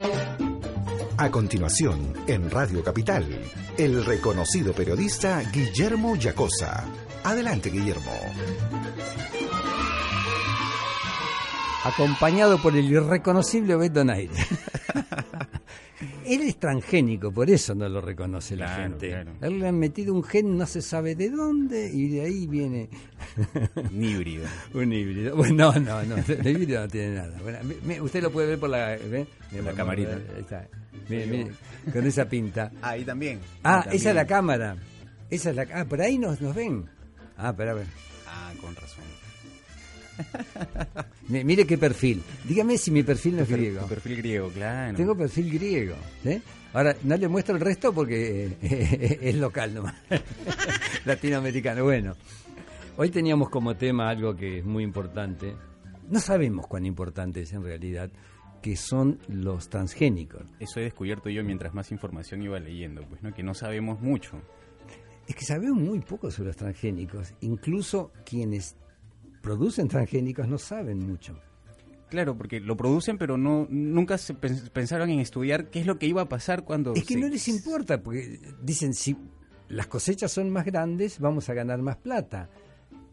[0.00, 3.26] A continuación, en Radio Capital,
[3.76, 6.84] el reconocido periodista Guillermo Yacosa.
[7.24, 8.12] Adelante, Guillermo.
[11.82, 14.30] Acompañado por el irreconocible Beto Nair.
[16.24, 19.24] Él es transgénico, por eso no lo reconoce la gente.
[19.40, 22.88] Él le han metido un gen, no se sabe de dónde, y de ahí viene.
[23.74, 24.46] un híbrido.
[24.74, 25.36] un híbrido.
[25.36, 27.36] Bueno, no, no, no, el híbrido no tiene nada.
[28.02, 30.14] usted lo puede ver por la, la camarita.
[30.14, 30.68] Ahí está.
[31.08, 31.50] Mire, mire,
[31.92, 32.70] con esa pinta.
[32.82, 33.40] Ahí también.
[33.64, 34.76] Ah, esa es la cámara.
[35.30, 36.88] Esa es la Ah, por ahí nos, nos ven.
[37.36, 37.86] Ah, espera, a ver.
[38.26, 39.04] Ah, con razón.
[41.28, 42.22] Mire qué perfil.
[42.44, 43.86] Dígame si mi perfil no es griego.
[43.86, 44.96] perfil griego, claro.
[44.96, 45.94] Tengo perfil griego.
[46.72, 49.94] Ahora, no le muestro el resto porque eh, es local nomás.
[51.04, 51.84] Latinoamericano.
[51.84, 52.14] Bueno,
[52.96, 55.54] hoy teníamos como tema algo que es muy importante.
[56.08, 58.10] No sabemos cuán importante es en realidad,
[58.62, 60.42] que son los transgénicos.
[60.58, 63.32] Eso he descubierto yo mientras más información iba leyendo, pues, ¿no?
[63.32, 64.40] Que no sabemos mucho.
[65.26, 67.34] Es que sabemos muy poco sobre los transgénicos.
[67.40, 68.76] Incluso quienes
[69.48, 71.34] producen transgénicos no saben mucho.
[72.10, 76.06] Claro, porque lo producen, pero no nunca se pensaron en estudiar qué es lo que
[76.06, 76.92] iba a pasar cuando...
[76.92, 79.16] Es que no les importa, porque dicen, si
[79.68, 82.50] las cosechas son más grandes, vamos a ganar más plata.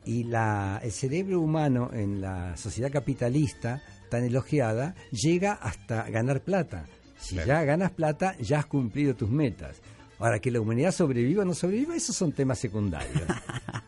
[0.04, 6.86] Y la, el cerebro humano en la sociedad capitalista, tan elogiada, llega hasta ganar plata.
[7.18, 9.82] Si ya ganas plata, ya has cumplido tus metas.
[10.20, 13.24] Ahora, que la humanidad sobreviva o no sobreviva, esos son temas secundarios.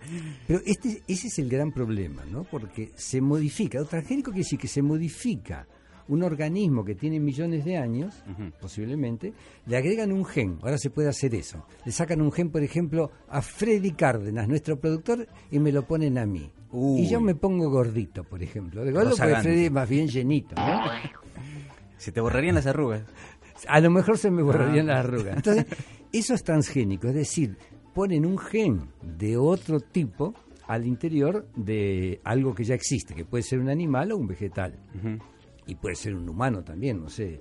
[0.48, 2.44] Pero este, ese es el gran problema, ¿no?
[2.44, 3.80] Porque se modifica.
[3.80, 5.68] El transgénico quiere decir que se modifica
[6.08, 8.24] un organismo que tiene millones de años,
[8.62, 9.34] posiblemente,
[9.66, 10.60] le agregan un gen.
[10.62, 11.66] Ahora se puede hacer eso.
[11.86, 16.18] Le sacan un gen, por ejemplo, a Freddy Cárdenas, nuestro productor, y me lo ponen
[16.18, 16.50] a mí.
[16.74, 18.84] Y yo me pongo gordito, por ejemplo.
[18.84, 20.82] De gordo porque Freddy es más bien llenito, ¿no?
[21.98, 23.04] Se te borrarían las arrugas.
[23.68, 24.94] A lo mejor se me borrarían ah.
[24.94, 25.38] las arrugas.
[25.38, 25.66] Entonces,
[26.12, 27.58] eso es transgénico, es decir,
[27.98, 30.36] ponen un gen de otro tipo
[30.68, 34.76] al interior de algo que ya existe, que puede ser un animal o un vegetal.
[35.66, 37.40] Y puede ser un humano también, no sé.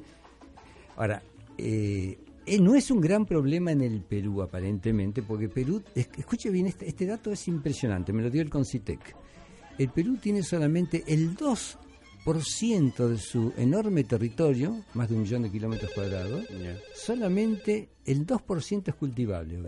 [0.97, 1.23] Ahora,
[1.59, 6.69] eh, eh, no es un gran problema en el Perú, aparentemente, porque Perú, escuche bien,
[6.69, 9.15] este, este dato es impresionante, me lo dio el Concitec.
[9.77, 11.79] El Perú tiene solamente el 2
[12.41, 16.47] ciento de su enorme territorio, más de un millón de kilómetros cuadrados,
[16.95, 19.59] solamente el 2% es cultivable,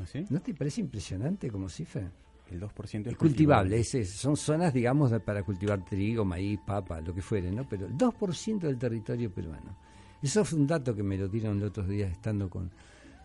[0.00, 2.10] ¿Ah, ¿No te parece impresionante como cifra?
[2.50, 3.84] El 2% es, cultivable.
[3.84, 7.68] son zonas, digamos, para cultivar trigo, maíz, papa, lo que fuere, ¿no?
[7.68, 9.76] Pero el 2% del territorio peruano.
[10.20, 12.70] Eso fue un dato que me lo dieron los otros días estando con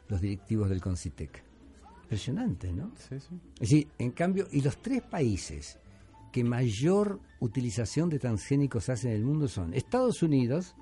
[0.08, 1.44] los directivos del Concitec.
[2.04, 2.92] Impresionante, ¿no?
[2.98, 3.40] Sí, sí.
[3.56, 5.80] Es decir, en cambio, y los tres países
[6.32, 10.76] que mayor utilización de transgénicos hace en el mundo son Estados Unidos,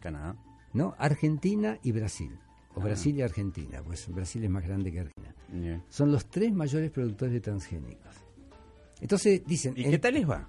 [0.00, 0.36] Canadá,
[0.74, 0.94] ¿no?
[0.98, 2.38] Argentina y Brasil.
[2.74, 2.84] O ah.
[2.84, 5.84] Brasil y Argentina, pues Brasil es más grande que Argentina.
[5.88, 8.14] Son los tres mayores productores de transgénicos.
[9.00, 9.74] Entonces dicen...
[9.76, 10.48] ¿Y qué tal les va?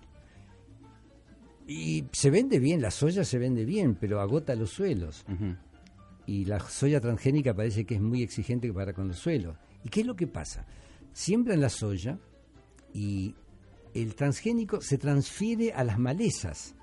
[1.67, 5.23] Y se vende bien, la soya se vende bien, pero agota los suelos.
[6.25, 9.55] Y la soya transgénica parece que es muy exigente para con los suelos.
[9.83, 10.65] ¿Y qué es lo que pasa?
[11.13, 12.19] Siembran la soya
[12.93, 13.35] y
[13.93, 16.75] el transgénico se transfiere a las malezas.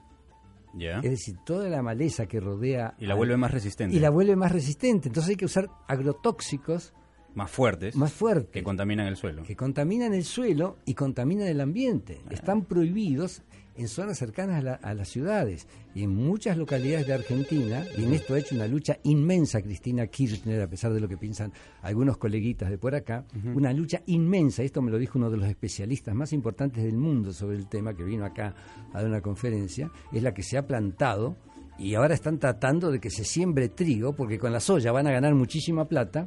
[0.78, 2.94] Es decir, toda la maleza que rodea...
[2.98, 3.96] Y la vuelve más resistente.
[3.96, 5.08] Y la vuelve más resistente.
[5.08, 6.94] Entonces hay que usar agrotóxicos
[7.34, 9.42] más fuertes, más fuertes que contaminan el suelo.
[9.42, 12.20] Que contaminan el suelo y contaminan el ambiente.
[12.24, 12.28] Ah.
[12.30, 13.42] Están prohibidos
[13.76, 18.34] en zonas cercanas a, las ciudades y en muchas localidades de Argentina, y en esto
[18.34, 21.52] ha hecho una lucha inmensa Cristina Kirchner, a pesar de lo que piensan
[21.82, 23.24] algunos coleguitas de por acá,
[23.54, 27.32] una lucha inmensa, esto me lo dijo uno de los especialistas más importantes del mundo
[27.32, 28.54] sobre el tema, que vino acá
[28.92, 31.36] a dar una conferencia, es la que se ha plantado
[31.78, 35.12] y ahora están tratando de que se siembre trigo, porque con la soya van a
[35.12, 36.26] ganar muchísima plata,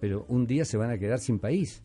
[0.00, 1.82] pero un día se van a quedar sin país.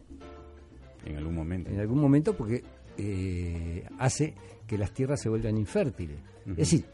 [1.05, 1.69] En algún momento.
[1.69, 2.63] En algún momento porque
[2.97, 4.33] eh, hace
[4.67, 6.17] que las tierras se vuelvan infértiles.
[6.51, 6.85] Es decir,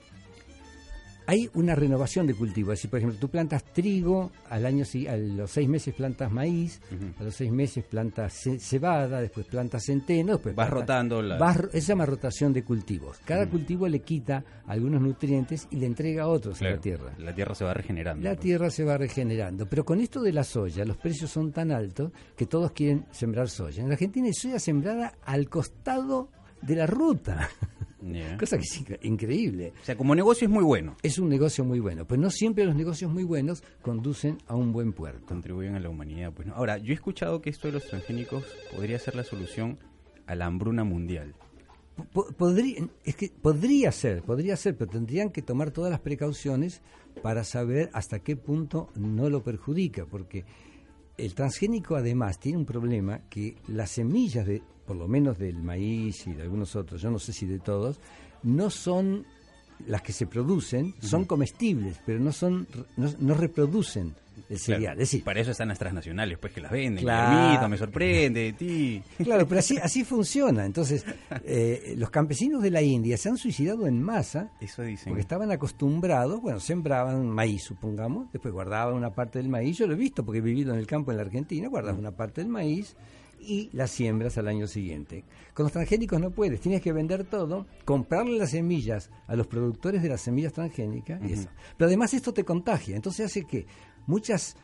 [1.27, 2.73] hay una renovación de cultivo.
[2.73, 6.81] Es decir, por ejemplo, tú plantas trigo, al año a los seis meses plantas maíz,
[7.19, 11.37] a los seis meses plantas ce- cebada, después plantas centeno, después Vas plantas- rotando la-
[11.37, 13.19] vas se llama rotación de cultivos.
[13.23, 17.13] Cada cultivo le quita algunos nutrientes y le entrega otros a la tierra.
[17.17, 18.23] La tierra se va regenerando.
[18.27, 19.67] La tierra se va regenerando.
[19.67, 23.47] Pero con esto de la soya, los precios son tan altos que todos quieren sembrar
[23.47, 23.81] soya.
[23.83, 26.29] En la Argentina hay soya sembrada al costado
[26.61, 27.49] de la ruta.
[28.39, 29.73] Cosa que es incre- increíble.
[29.79, 30.97] O sea, como negocio es muy bueno.
[31.03, 34.71] Es un negocio muy bueno, pero no siempre los negocios muy buenos conducen a un
[34.73, 35.25] buen puerto.
[35.27, 36.33] Contribuyen a la humanidad.
[36.33, 36.55] Pues, ¿no?
[36.55, 38.43] Ahora, yo he escuchado que esto de los transgénicos
[38.75, 39.77] podría ser la solución
[40.25, 41.35] a la hambruna mundial.
[42.11, 46.81] Po- podría, es que podría ser, podría ser, pero tendrían que tomar todas las precauciones
[47.21, 50.43] para saber hasta qué punto no lo perjudica, porque
[51.17, 56.27] el transgénico además tiene un problema que las semillas de, por lo menos del maíz
[56.27, 57.97] y de algunos otros, yo no sé si de todos,
[58.43, 59.25] no son
[59.87, 62.67] las que se producen, son comestibles, pero no son,
[62.97, 64.13] no, no reproducen
[64.49, 64.81] el cereal.
[64.81, 67.05] Claro, Es decir, para eso están las transnacionales, pues que las venden.
[67.05, 67.69] Claro.
[67.69, 69.01] Me sorprende de ti.
[69.23, 70.65] Claro, pero así, así funciona.
[70.65, 71.05] Entonces,
[71.45, 75.07] eh, los campesinos de la India se han suicidado en masa Eso dicen.
[75.07, 79.93] porque estaban acostumbrados, bueno, sembraban maíz, supongamos, después guardaban una parte del maíz, yo lo
[79.93, 82.49] he visto porque he vivido en el campo en la Argentina, guardas una parte del
[82.49, 82.93] maíz
[83.41, 85.23] y la siembras al año siguiente.
[85.53, 90.01] Con los transgénicos no puedes, tienes que vender todo, comprarle las semillas a los productores
[90.01, 91.49] de las semillas transgénicas y eso.
[91.77, 93.65] Pero además esto te contagia, entonces hace que
[94.07, 94.55] muchas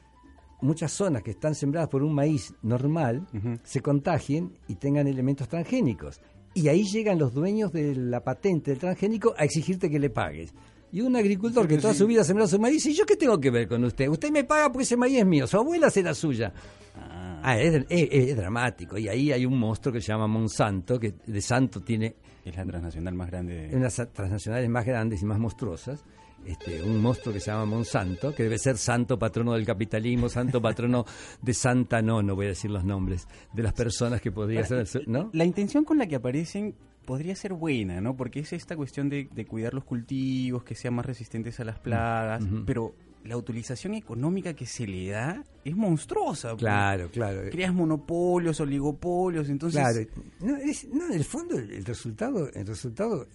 [0.62, 3.28] muchas zonas que están sembradas por un maíz normal
[3.64, 6.20] se contagien y tengan elementos transgénicos.
[6.54, 10.54] Y ahí llegan los dueños de la patente del transgénico a exigirte que le pagues.
[10.92, 13.40] Y un agricultor que toda su vida ha sembrado su maíz, ¿y yo qué tengo
[13.40, 14.08] que ver con usted?
[14.08, 16.54] Usted me paga porque ese maíz es mío, su abuela será suya.
[16.96, 18.98] Ah, Ah, es, es- es dramático.
[18.98, 22.66] Y ahí hay un monstruo que se llama Monsanto, que de santo tiene es la
[22.66, 23.68] transnacional más grande.
[23.70, 26.04] de- unas transnacionales más grandes y más monstruosas.
[26.46, 30.62] Este, un monstruo que se llama Monsanto, que debe ser santo patrono del capitalismo, santo
[30.62, 31.06] patrono
[31.42, 34.88] de Santa, no, no voy a decir los nombres, de las personas que podría ser,
[35.08, 35.30] ¿no?
[35.34, 36.74] La intención con la que aparecen
[37.08, 38.18] podría ser buena, ¿no?
[38.18, 41.80] Porque es esta cuestión de, de cuidar los cultivos, que sean más resistentes a las
[41.80, 42.94] plagas, pero
[43.24, 46.50] la utilización económica que se le da es monstruosa.
[46.50, 46.60] pues.
[46.60, 47.50] Claro, claro.
[47.50, 49.82] Creas monopolios, oligopolios, entonces...
[49.82, 50.06] Claro,
[50.42, 53.26] no, es, no, en el fondo el, el resultado, el resultado,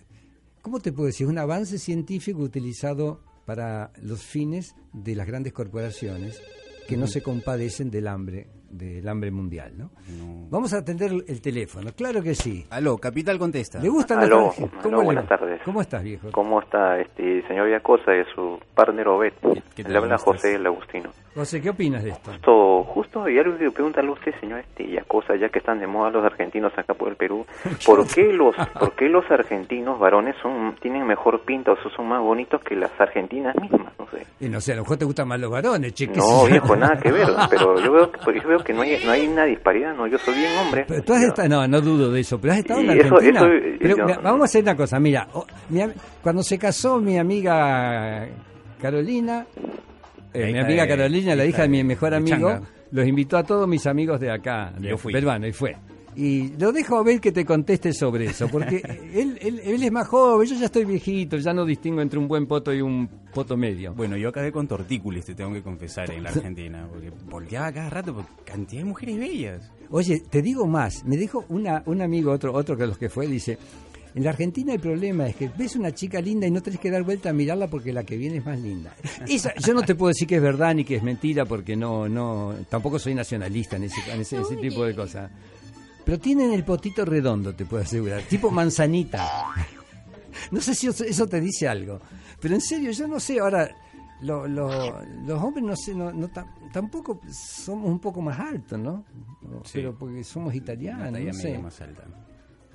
[0.61, 1.27] ¿cómo te puedo decir?
[1.27, 6.43] Es un avance científico utilizado para los fines de las grandes corporaciones
[6.87, 9.91] que no se compadecen del hambre, del hambre mundial, ¿no?
[10.09, 10.49] No.
[10.51, 12.67] Vamos a atender el teléfono, claro que sí.
[12.71, 13.79] Aló, Capital contesta.
[13.81, 14.85] ¿Le gustan los Aló, transgénicos?
[14.87, 15.61] aló, buenas tardes.
[15.65, 16.29] ¿Cómo estás, viejo?
[16.33, 19.33] ¿Cómo está este señor Villacosa y su partner Obed?
[19.75, 20.33] ¿Qué tal, Le habla cómo?
[20.37, 21.11] José el Agustino.
[21.35, 22.31] José, ¿qué opinas de esto?
[22.33, 25.87] Justo, justo, y algo que preguntarle a usted, señor este Villacosa, ya que están de
[25.87, 27.47] moda los argentinos acá por el Perú,
[27.87, 32.21] ¿por qué los, por qué los argentinos varones son, tienen mejor pinta o son más
[32.21, 33.93] bonitos que las argentinas mismas?
[33.99, 34.27] No sé.
[34.41, 36.09] Y no sé, a lo mejor te gustan más los varones, che.
[36.09, 38.99] qué No, viejo, nada que ver, pero yo veo, que- yo veo que no hay,
[39.05, 40.85] no hay una disparidad, no, yo soy bien hombre.
[40.89, 43.41] Pero tú has estado, no, no dudo de eso, pero has estado en eso- Argentina.
[43.41, 45.93] eso, eh, Pero yo- mira, vamos a hacer una cosa, mira, o- mi am-
[46.23, 48.29] cuando se casó mi amiga
[48.81, 49.47] Carolina,
[50.35, 52.61] eh, La mi hija amiga de- Carolina, la hija de mi mejor amigo,
[52.91, 55.13] los invitó a todos mis amigos de acá, de Yo fui.
[55.13, 55.77] peruano, y fue.
[56.15, 58.83] Y lo dejo a ver que te conteste sobre eso, porque
[59.15, 62.29] él, él, él es más joven, yo ya estoy viejito, ya no distingo entre un
[62.29, 63.95] buen poto y un poto medio.
[63.95, 67.91] Bueno, yo acabé con tortícolis, te tengo que confesar, en la Argentina, porque volteaba cada
[67.91, 69.71] rato por cantidad de mujeres bellas.
[69.91, 73.27] Oye, te digo más, me dijo una, un amigo, otro, otro que los que fue,
[73.27, 73.59] dice,
[74.15, 76.91] en la Argentina el problema es que ves una chica linda y no tenés que
[76.91, 78.95] dar vuelta a mirarla porque la que viene es más linda.
[79.27, 82.09] Esa, yo no te puedo decir que es verdad ni que es mentira porque no,
[82.09, 85.31] no, tampoco soy nacionalista en ese, en ese, ese tipo de cosas.
[86.05, 89.25] Pero tienen el potito redondo, te puedo asegurar, tipo manzanita.
[90.51, 92.01] No sé si eso, te dice algo,
[92.41, 93.71] pero en serio, yo no sé, ahora,
[94.23, 98.79] lo- lo- los hombres no sé, no, no tam- tampoco somos un poco más altos,
[98.79, 99.05] ¿no?
[99.65, 99.73] Sí.
[99.75, 101.45] Pero porque somos italianos, no sé.
[101.49, 102.03] media más alta.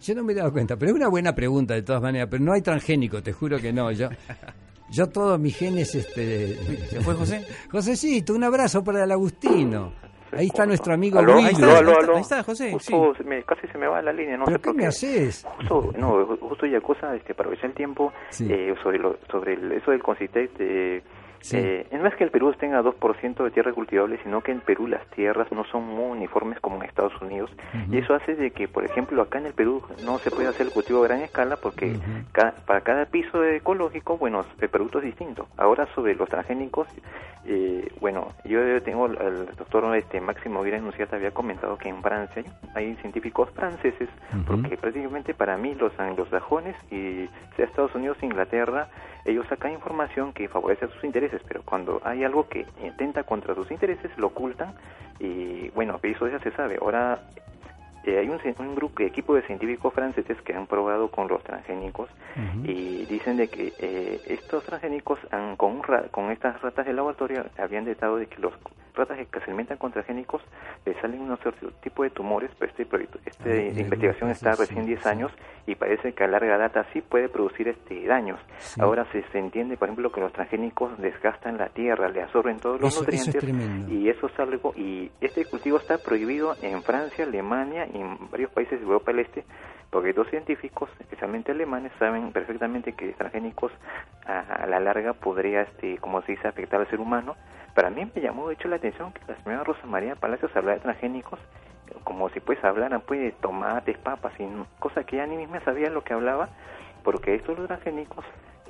[0.01, 2.43] Yo no me he dado cuenta, pero es una buena pregunta de todas maneras, pero
[2.43, 3.91] no hay transgénico, te juro que no.
[3.91, 4.10] Yo,
[4.91, 6.88] yo todos mis genes, este...
[6.89, 7.46] ¿Se fue José?
[7.72, 9.91] Josecito, un abrazo para el Agustino.
[10.31, 11.36] Ahí está nuestro amigo ¿Aló?
[11.36, 11.48] Willy.
[11.48, 14.12] Ahí está, Aló, aló, ahí está, José, Justo se me- casi se me va la
[14.12, 14.88] línea, no ¿Pero sé qué por me qué.
[14.88, 15.46] haces?
[15.57, 18.48] Justo, no, justo ya cosa, este, para aprovechar el tiempo, Sí.
[18.51, 21.01] eh, sobre lo, sobre el- eso del Concitec de,
[21.51, 24.88] Eh, no es que el Perú tenga 2% de tierra cultivable, sino que en Perú
[24.88, 27.51] las tierras no son muy uniformes como en Estados Unidos.
[27.91, 30.67] Y eso hace de que, por ejemplo, acá en el Perú no se puede hacer
[30.67, 31.98] el cultivo a gran escala porque
[32.65, 35.48] para cada piso ecológico, bueno, el producto es distinto.
[35.58, 36.88] Ahora sobre los transgénicos,
[37.46, 42.44] eh, bueno, yo tengo el doctor este, Máximo Guira Enunciata había comentado que en Francia
[42.74, 44.10] hay científicos franceses,
[44.46, 48.89] porque prácticamente para mí los anglosajones y sea Estados Unidos, Inglaterra,
[49.25, 53.55] ellos sacan información que favorece a sus intereses, pero cuando hay algo que intenta contra
[53.55, 54.74] sus intereses, lo ocultan
[55.19, 56.77] y bueno, eso ya se sabe.
[56.81, 57.19] Ahora
[58.03, 62.10] eh, hay un, un, grupo, equipo de científicos franceses que han probado con los transgénicos
[62.63, 65.81] y dicen de que eh, estos transgénicos han, con,
[66.12, 68.53] con estas ratas de laboratorio habían detectado de que los
[68.97, 70.41] ratas que se alimentan con transgénicos
[70.85, 71.39] le salen unos
[71.81, 75.31] tipo de tumores, pero este proyecto, esta investigación está recién 10 años
[75.65, 78.39] y parece que a larga data sí puede producir este daños.
[78.79, 82.81] Ahora se, se, entiende, por ejemplo, que los transgénicos desgastan la tierra, le absorben todos
[82.81, 83.43] los nutrientes
[83.89, 88.51] y eso es algo y este cultivo está prohibido en Francia, Alemania y en varios
[88.51, 89.45] países de Europa del Este
[89.89, 93.71] porque dos científicos, especialmente alemanes, saben perfectamente que transgénicos
[94.25, 97.35] a, la larga podría, este, como se dice, afectar al ser humano.
[97.77, 100.77] Para mí me llamó de hecho la atención que la señora Rosa María Palacios hablara
[100.77, 101.39] de transgénicos
[102.03, 104.48] como si pues hablaran pues de tomates, papas, y
[104.79, 106.50] cosa que ya ni misma sabía lo que hablaba,
[107.03, 108.25] porque estos los transgénicos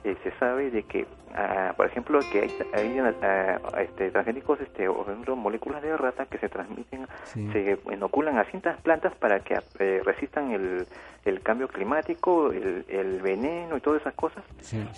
[0.07, 4.87] eh, se sabe de que, ah, por ejemplo, que hay, hay ah, este, transgénicos, este,
[4.87, 9.59] o ejemplo, moléculas de rata que se transmiten, se inoculan a ciertas plantas para que
[9.79, 10.87] eh, resistan el,
[11.25, 14.45] el cambio climático, el, el, veneno y todas esas cosas.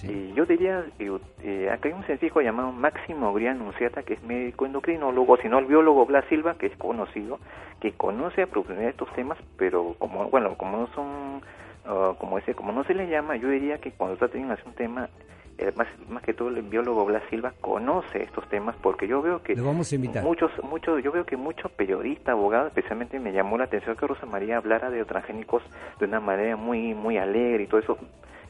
[0.04, 4.68] Y yo diría, eh, acá hay un científico llamado Máximo Grian Nunciata, que es médico
[4.68, 7.40] endocrinólogo, sino el biólogo Blas Silva, que es conocido,
[7.80, 11.42] que conoce a profundidad estos temas, pero como, bueno, como no son
[11.84, 15.10] como ese, como no se le llama, yo diría que cuando está teniendo un tema,
[15.58, 19.42] eh, más, más que todo el biólogo Blas Silva conoce estos temas porque yo veo
[19.44, 20.24] que vamos a invitar.
[20.24, 24.26] muchos, muchos, yo veo que muchos periodistas, abogados, especialmente me llamó la atención que Rosa
[24.26, 25.62] María hablara de transgénicos
[26.00, 27.98] de una manera muy, muy alegre y todo eso,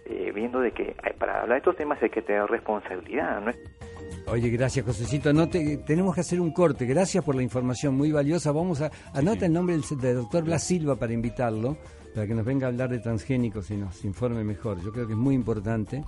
[0.05, 3.51] eh, viendo de que para hablar de estos temas hay que tener responsabilidad, ¿no?
[4.27, 5.33] Oye, gracias, Josecito.
[5.33, 6.85] No tenemos que hacer un corte.
[6.85, 8.51] Gracias por la información muy valiosa.
[8.51, 11.77] Vamos a anota el nombre del, del doctor Blas Silva para invitarlo
[12.13, 14.81] para que nos venga a hablar de transgénicos y nos informe mejor.
[14.83, 16.03] Yo creo que es muy importante.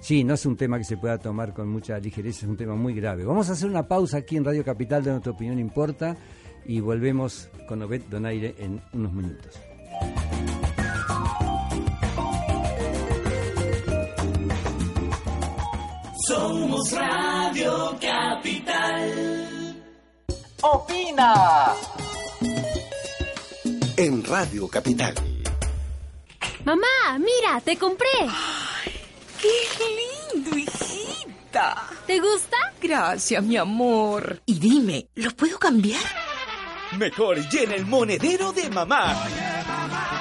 [0.00, 2.74] Sí, no es un tema que se pueda tomar con mucha ligereza, es un tema
[2.74, 3.24] muy grave.
[3.24, 6.16] Vamos a hacer una pausa aquí en Radio Capital de Nuestra Opinión Importa
[6.66, 9.60] y volvemos con Obed Donaire en unos minutos.
[16.26, 19.76] Somos Radio Capital.
[20.60, 21.34] Opina.
[23.96, 25.14] En Radio Capital.
[26.66, 28.08] Mamá, mira, te compré.
[28.22, 28.92] ¡Ay,
[29.40, 31.90] qué lindo, hijita!
[32.08, 32.56] ¿Te gusta?
[32.82, 34.42] Gracias, mi amor.
[34.46, 36.02] Y dime, ¿lo puedo cambiar?
[36.98, 39.14] Mejor llena el monedero de mamá.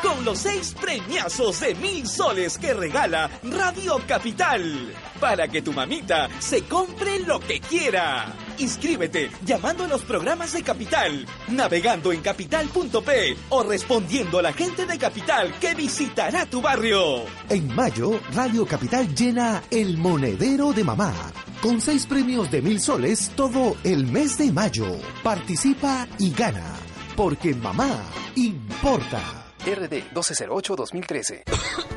[0.04, 4.94] Con los seis premiazos de mil soles que regala Radio Capital.
[5.20, 8.32] Para que tu mamita se compre lo que quiera.
[8.57, 14.85] Inscríbete llamando a los programas de Capital, navegando en capital.p o respondiendo a la gente
[14.85, 17.25] de Capital que visitará tu barrio.
[17.50, 21.13] En mayo, Radio Capital llena el monedero de mamá.
[21.62, 24.85] Con seis premios de mil soles todo el mes de mayo.
[25.24, 26.75] Participa y gana.
[27.15, 28.03] Porque mamá
[28.35, 29.53] importa.
[29.65, 31.43] RD 1208-2013.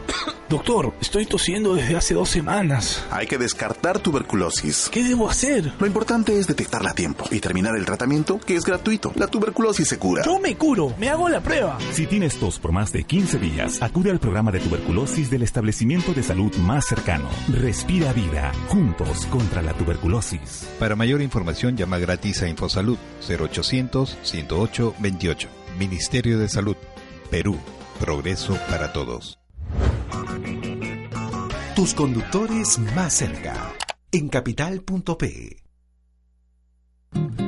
[0.48, 3.04] Doctor, estoy tosiendo desde hace dos semanas.
[3.10, 4.88] Hay que descartar tuberculosis.
[4.90, 5.74] ¿Qué debo hacer?
[5.78, 9.12] Lo importante es detectarla a tiempo y terminar el tratamiento, que es gratuito.
[9.16, 10.22] La tuberculosis se cura.
[10.24, 11.76] Yo me curo, me hago la prueba.
[11.92, 16.14] Si tienes tos por más de 15 días, acude al programa de tuberculosis del establecimiento
[16.14, 17.28] de salud más cercano.
[17.52, 20.66] Respira vida, juntos contra la tuberculosis.
[20.78, 22.96] Para mayor información, llama gratis a Infosalud
[23.28, 25.48] 0800 108 28.
[25.78, 26.76] Ministerio de Salud.
[27.30, 27.58] Perú.
[28.00, 29.38] Progreso para todos.
[31.74, 33.72] Tus conductores más cerca.
[34.10, 35.62] En capital.p.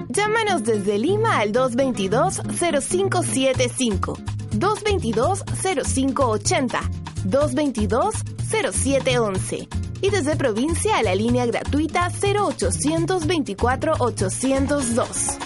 [0.08, 4.18] Llámanos desde Lima al 222-0575,
[4.52, 6.80] 222-0580,
[7.26, 9.68] 222-0711
[10.02, 15.38] y desde provincia a la línea gratuita 0824 802.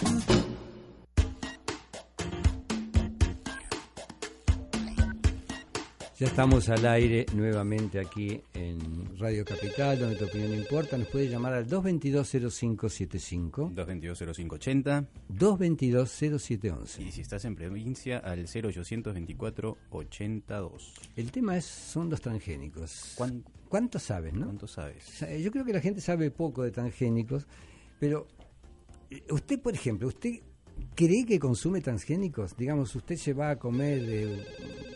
[6.25, 8.79] Ya estamos al aire nuevamente aquí en
[9.19, 10.97] Radio Capital, donde tu opinión importa.
[10.97, 13.75] Nos puede llamar al 222-0575.
[13.75, 15.07] 222-0580.
[15.29, 17.01] 222-0711.
[17.07, 20.95] Y si estás en provincia, al 0824-82.
[21.17, 23.13] El tema es, son los transgénicos.
[23.17, 24.47] ¿Cuán- ¿Cuánto sabes, no?
[24.47, 25.05] ¿Cuánto sabes?
[25.05, 27.47] Sa- Yo creo que la gente sabe poco de transgénicos,
[28.01, 28.27] pero
[29.11, 30.41] eh, usted, por ejemplo, ¿usted
[30.95, 32.57] cree que consume transgénicos?
[32.57, 34.45] Digamos, usted se va a comer, eh,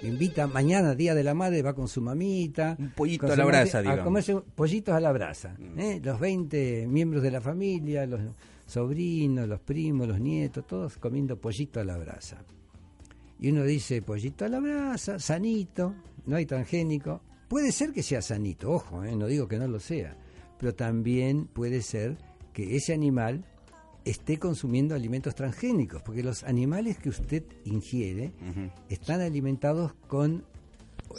[0.02, 2.76] invita mañana, Día de la Madre, va con su mamita.
[2.78, 4.04] Un pollito a la brasa, A digamos.
[4.04, 5.56] comerse pollitos a la brasa.
[6.02, 8.20] Los 20 miembros de la familia, los
[8.66, 12.44] sobrinos, los primos, los nietos, todos comiendo pollito a la brasa.
[13.40, 15.94] Y uno dice, pollito a la brasa, sanito,
[16.26, 17.22] no hay transgénico.
[17.48, 19.16] Puede ser que sea sanito, ojo, ¿eh?
[19.16, 20.16] no digo que no lo sea,
[20.58, 22.18] pero también puede ser
[22.52, 23.44] que ese animal
[24.10, 28.32] esté consumiendo alimentos transgénicos, porque los animales que usted ingiere
[28.88, 30.44] están alimentados con,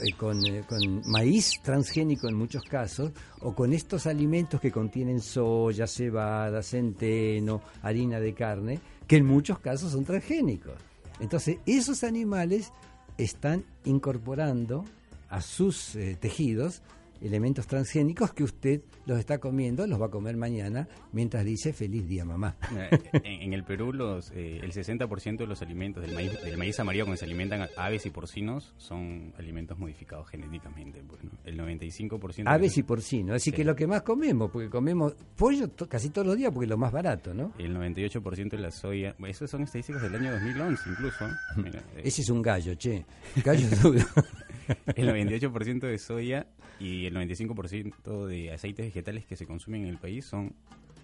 [0.01, 5.22] eh, con, eh, con maíz transgénico en muchos casos, o con estos alimentos que contienen
[5.22, 10.75] soya, cebada, centeno, harina de carne, que en muchos casos son transgénicos.
[11.19, 12.72] Entonces, esos animales
[13.17, 14.86] están incorporando
[15.29, 16.81] a sus eh, tejidos
[17.21, 22.07] elementos transgénicos que usted los está comiendo, los va a comer mañana, mientras dice feliz
[22.07, 22.55] día mamá.
[22.75, 22.89] Eh,
[23.23, 26.79] en, en el Perú, los, eh, el 60% de los alimentos del maíz, del maíz
[26.79, 31.01] amarillo con que se alimentan aves y porcinos son alimentos modificados genéticamente.
[31.07, 31.31] pues, ¿no?
[31.43, 33.57] El 95% de Aves y porcino, es decir, Sí.
[33.57, 36.69] que lo que más comemos, porque comemos pollo to- casi todos los días porque es
[36.69, 37.51] lo más barato, ¿no?
[37.57, 41.25] El 98% de la soya, esas son estadísticas del año 2011 incluso.
[41.27, 41.31] ¿eh?
[41.57, 43.05] Mira, eh, Ese es un gallo, che.
[43.43, 44.05] Gallo duro.
[44.95, 46.47] el 98% de soya
[46.79, 50.53] y el 95% de aceites vegetales que se consumen en el país son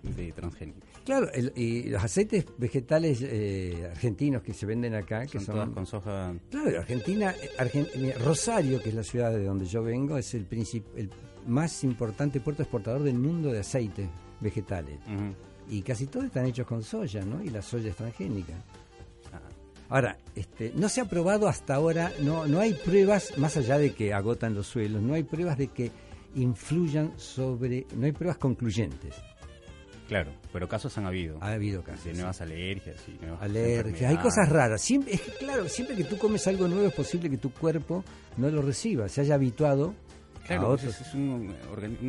[0.03, 0.83] de transgénicos.
[1.03, 5.55] Claro, el- y los aceites vegetales eh, argentinos que se venden acá, que Son son...
[5.55, 6.33] todas con soja.
[6.51, 10.83] Claro, Argentina, Argen- Rosario, que es la ciudad de donde yo vengo, es el, princip-
[10.95, 11.09] el
[11.47, 14.07] más importante puerto exportador del mundo de aceites
[14.41, 15.00] vegetales.
[15.69, 17.43] Y casi todos están hechos con soya, ¿no?
[17.43, 18.53] Y la soya es transgénica.
[19.89, 23.77] Ah, Ahora, este, no se ha probado hasta ahora, no, no hay pruebas, más allá
[23.77, 25.92] de que agotan los suelos, no hay pruebas de que
[26.36, 29.15] influyan sobre, no hay pruebas concluyentes.
[30.08, 31.38] Claro, pero casos han habido.
[31.42, 32.04] Ha habido casos.
[32.04, 32.18] De sí.
[32.18, 34.82] nuevas alergias y nuevas Alergias, hay cosas raras.
[34.82, 38.04] Siempre, es que, claro, siempre que tú comes algo nuevo es posible que tu cuerpo
[38.38, 39.96] no lo reciba, se haya habituado
[40.45, 40.83] Claro, otros.
[41.01, 41.55] es, es un,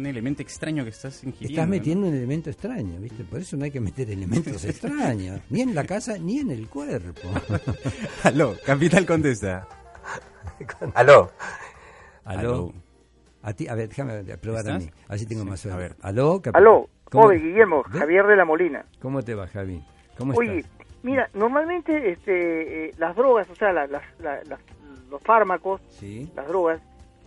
[0.06, 1.52] elemento extraño que estás ingiriendo.
[1.54, 1.70] Estás ¿no?
[1.70, 3.24] metiendo un elemento extraño, ¿viste?
[3.24, 6.68] Por eso no hay que meter elementos extraños, ni en la casa ni en el
[6.68, 7.28] cuerpo.
[8.24, 9.66] Aló, Capital contesta.
[10.94, 11.30] Aló.
[12.24, 12.72] Aló.
[13.42, 14.90] A ti, a ver, déjame probar a mí.
[15.08, 15.76] Así tengo Sí, más suerte.
[15.76, 15.96] a ver.
[16.02, 18.00] Aló, Capi- Aló, ¿Cómo- Oye, Guillermo, ¿Ve?
[18.00, 18.84] Javier de la Molina.
[19.00, 19.82] ¿Cómo te va, Javi?
[20.18, 20.72] ¿Cómo Oye, estás?
[21.04, 23.86] mira, normalmente este, eh, las drogas, o sea, la-
[25.08, 26.28] los fármacos, Sí.
[26.34, 26.80] las drogas,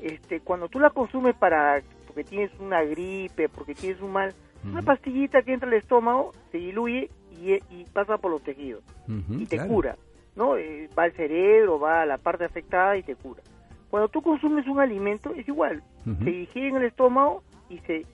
[0.03, 4.82] este, cuando tú las consumes para porque tienes una gripe, porque tienes un mal, una
[4.82, 9.58] pastillita que entra al estómago, se diluye y, y pasa por los tejidos y te
[9.58, 9.70] claro.
[9.70, 9.96] cura,
[10.35, 10.57] ¿no?
[10.57, 13.42] Eh, va al cerebro, va a la parte afectada y te cura.
[13.90, 18.05] Cuando tú consumes un alimento es igual, se digiere en el estómago y se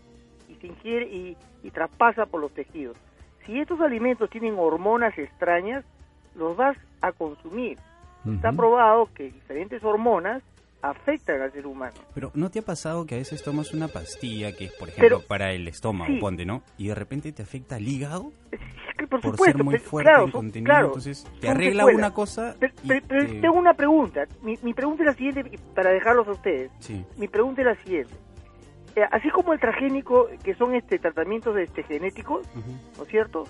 [0.48, 2.98] y se ingiere y, y traspasa por los tejidos.
[3.46, 5.86] Si estos alimentos tienen hormonas extrañas,
[6.36, 7.78] los vas a consumir.
[8.26, 10.42] Está probado que diferentes hormonas
[10.90, 11.94] afectan al ser humano.
[12.14, 15.18] Pero ¿no te ha pasado que a veces tomas una pastilla que es, por ejemplo,
[15.20, 16.20] Pero- para el estómago, sí.
[16.20, 16.62] ponte, ¿no?
[16.78, 18.32] Y de repente te afecta al hígado
[18.98, 21.98] que por, por supuesto, ser muy pero- fuerte claro, contenido, claro, entonces te arregla secuelas.
[22.00, 24.26] una cosa Pero, y pero- pero te- tengo una pregunta.
[24.42, 26.72] Mi, mi pregunta es la siguiente, para dejarlos a ustedes.
[26.80, 27.06] Sí.
[27.18, 28.14] Mi pregunta es la siguiente.
[28.96, 32.48] Eh, así como el transgénico, que son este tratamientos este, genéticos,
[32.98, 33.44] ¿no es cierto?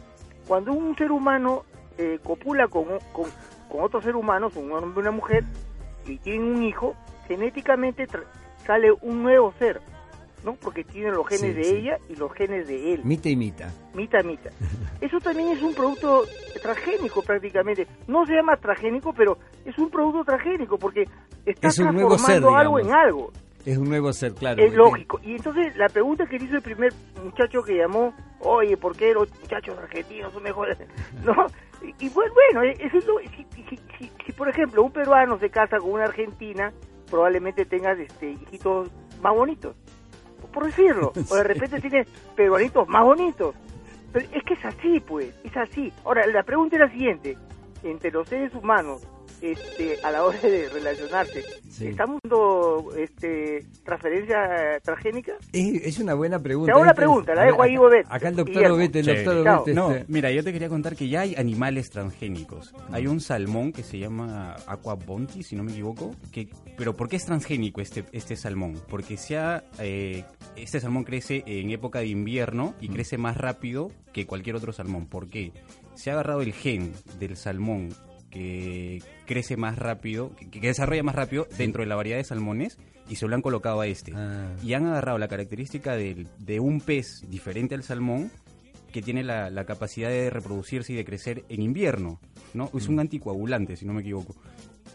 [0.48, 1.63] Cuando un ser humano
[1.98, 3.26] eh, copula con, con,
[3.69, 5.43] con otro ser humano, con un hombre y una mujer,
[6.08, 6.95] y tienen un hijo,
[7.27, 8.07] genéticamente
[8.65, 9.81] sale un nuevo ser,
[10.43, 10.53] ¿no?
[10.55, 11.75] Porque tienen los genes Sí, de sí.
[11.75, 13.01] ella y los genes de él.
[13.03, 13.71] Mita y mita.
[13.93, 14.49] Mita, mita.
[15.01, 16.23] Eso también es un producto
[16.61, 17.88] transgénico prácticamente.
[18.07, 21.03] No se llama transgénico, pero es un producto transgénico porque
[21.45, 23.31] está Es transformando ser, algo en algo.
[23.65, 24.61] Es un nuevo ser, claro.
[24.61, 25.19] es lógico.
[25.23, 29.11] Y entonces la pregunta que le hizo el primer muchacho que llamó, oye, ¿por qué
[29.13, 30.77] los muchachos argentinos son mejores?
[31.25, 31.47] ¿No?
[31.83, 35.38] Y, y bueno, bueno, eso es lo, si, si- si- si, por ejemplo un peruano
[35.39, 36.71] se casa con una argentina,
[37.10, 38.89] probablemente tengas este, hijitos
[39.22, 39.76] más bonitos,
[40.54, 41.13] por decirlo.
[41.30, 43.56] O de repente tienes peruanitos más bonitos.
[44.12, 45.91] Pero es que es así, pues, es así.
[46.06, 47.38] Ahora, la pregunta es la siguiente.
[47.84, 49.06] Entre los seres humanos,
[49.41, 51.43] este, a la hora de relacionarse.
[51.82, 55.34] ¿Estamos dando este, transferencia transgénica?
[55.52, 56.67] Es, es una buena pregunta.
[56.67, 58.06] Te hago una pregunta, la dejo ahí, Bobet.
[58.10, 61.10] Acá el doctor Bobet, el doctor Bobet, No, este- mira, yo te quería contar que
[61.10, 62.74] ya hay animales transgénicos.
[62.91, 66.15] Hay un salmón que se llama Aqua Bounty, si no me equivoco.
[66.32, 68.82] Que, pero ¿por qué es transgénico este, este salmón?
[68.89, 70.24] Porque se ha, eh,
[70.56, 75.08] este salmón crece en época de invierno y crece más rápido que cualquier otro salmón.
[75.08, 75.52] ¿Por qué?
[75.95, 77.89] Se ha agarrado el gen del salmón
[78.36, 82.78] que crece más rápido, que, que desarrolla más rápido dentro de la variedad de salmones
[83.10, 84.12] y se lo han colocado a este.
[84.62, 88.30] Y han agarrado la característica del- de un pez diferente al salmón
[88.91, 92.19] que tiene la, la capacidad de reproducirse y de crecer en invierno,
[92.54, 92.69] ¿no?
[92.76, 94.36] Es un anticoagulante, si no me equivoco.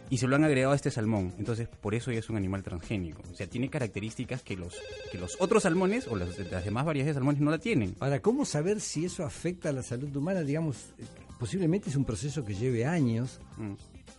[0.09, 2.62] Y se lo han agregado a este salmón, entonces por eso ya es un animal
[2.64, 3.22] transgénico.
[3.31, 4.74] O sea, tiene características que los,
[5.12, 7.94] que los otros salmones o las, las demás variedades de salmones no la tienen.
[8.00, 10.40] Ahora, ¿cómo saber si eso afecta a la salud humana?
[10.42, 10.92] Digamos,
[11.40, 13.40] posiblemente es un proceso que lleve años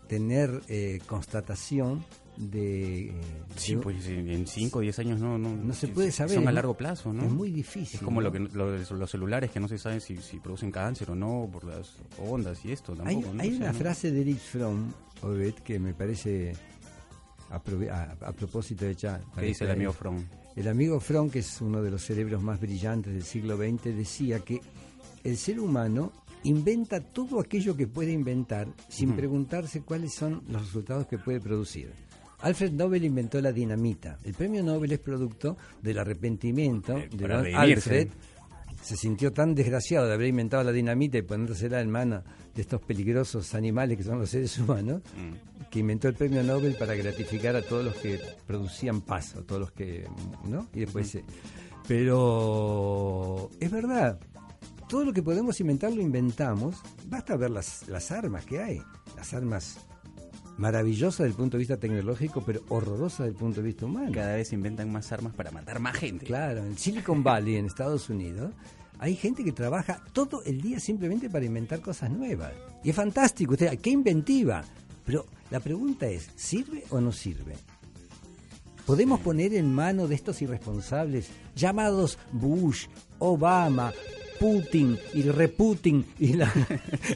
[0.08, 2.04] tener eh, constatación
[2.38, 3.10] de...
[3.10, 3.14] eh,
[3.56, 6.36] Sí, de- pues en- en 5 o 10 años no, no, No se puede saber,
[6.36, 6.56] Son a ¿no?
[6.56, 7.24] largo plazo, ¿no?
[7.26, 8.30] Es muy difícil, Es como ¿no?
[8.30, 11.16] lo que, lo de los celulares que no se saben si, si producen cáncer o
[11.16, 13.34] no por las ondas y esto Hay, tampoco.
[13.36, 13.42] ¿no?
[13.42, 16.54] hay O sea, una no- frase de Eric Fromm, Obed, que me parece
[17.50, 19.22] a, prove- a- a propósito hecha...
[19.38, 20.18] ¿Qué dice el amigo Fromm?
[20.56, 24.40] El amigo Fromm, que es uno de los cerebros más brillantes del siglo XX, decía
[24.40, 24.62] que
[25.24, 26.12] el ser humano
[26.44, 31.92] inventa todo aquello que puede inventar sin preguntarse cuáles son los resultados que puede producir.
[32.40, 34.18] Alfred Nobel inventó la dinamita.
[34.24, 37.56] El premio Nobel es producto del arrepentimiento de Eh, redimirse.
[37.60, 38.08] Alfred.
[38.82, 42.24] Se sintió tan desgraciado de haber inventado la dinamita y ponérsela en mano
[42.56, 45.68] de estos peligrosos animales que son los seres humanos, Mm.
[45.70, 49.62] que inventó el premio Nobel para gratificar a todos los que producían paz, a todos
[49.62, 50.08] los que,
[50.50, 50.68] ¿no?
[50.74, 51.24] Y después, eh,
[51.88, 54.20] pero es verdad,
[54.92, 56.76] todo lo que podemos inventar lo inventamos,
[57.06, 58.82] basta ver las, las armas que hay,
[59.16, 59.78] las armas
[60.58, 64.12] maravillosas desde el punto de vista tecnológico, pero horrorosas desde el punto de vista humano.
[64.14, 66.26] Cada vez inventan más armas para matar más gente.
[66.26, 68.52] Claro, en Silicon Valley, en Estados Unidos,
[69.00, 72.52] hay gente que trabaja todo el día simplemente para inventar cosas nuevas.
[72.84, 74.62] Y es fantástico, usted, qué inventiva.
[75.06, 77.56] Pero la pregunta es, ¿sirve o no sirve?
[78.86, 82.88] ¿Podemos poner en mano de estos irresponsables llamados Bush,
[83.20, 83.94] Obama,
[84.42, 86.52] Putin y el reputin y la...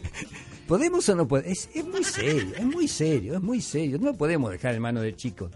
[0.68, 1.52] ¿Podemos o no podemos?
[1.52, 3.98] Es, es muy serio, es muy serio, es muy serio.
[3.98, 5.52] No lo podemos dejar en manos de chicos.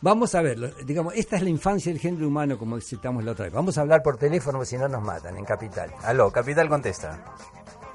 [0.00, 0.68] Vamos a verlo.
[0.84, 3.54] Digamos, esta es la infancia del género humano, como citamos la otra vez.
[3.54, 5.92] Vamos a hablar por teléfono, si no nos matan en Capital.
[6.02, 7.24] Aló, Capital contesta.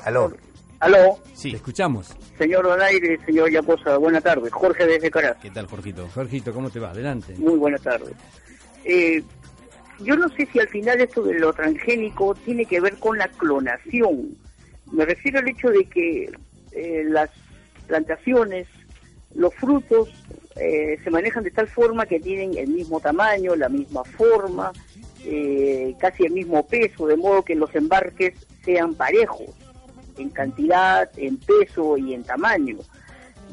[0.05, 0.31] Aló.
[0.79, 1.19] Aló.
[1.33, 1.51] Sí.
[1.51, 2.15] Te escuchamos.
[2.37, 4.53] Señor Donaire, señor Yaposa, buenas tardes.
[4.53, 5.37] Jorge desde Caraz.
[5.41, 6.07] ¿Qué tal, Jorgito?
[6.13, 6.91] Jorgito, ¿cómo te va?
[6.91, 7.35] Adelante.
[7.37, 8.13] Muy buenas tardes.
[8.85, 9.21] Eh,
[10.03, 13.27] yo no sé si al final esto de lo transgénico tiene que ver con la
[13.27, 14.35] clonación.
[14.91, 16.31] Me refiero al hecho de que
[16.71, 17.29] eh, las
[17.87, 18.67] plantaciones,
[19.35, 20.09] los frutos,
[20.57, 24.71] eh, se manejan de tal forma que tienen el mismo tamaño, la misma forma,
[25.23, 28.33] eh, casi el mismo peso, de modo que los embarques
[28.65, 29.49] sean parejos
[30.17, 32.77] en cantidad, en peso y en tamaño.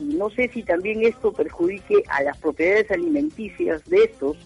[0.01, 4.37] Y no sé si también esto perjudique a las propiedades alimenticias de estos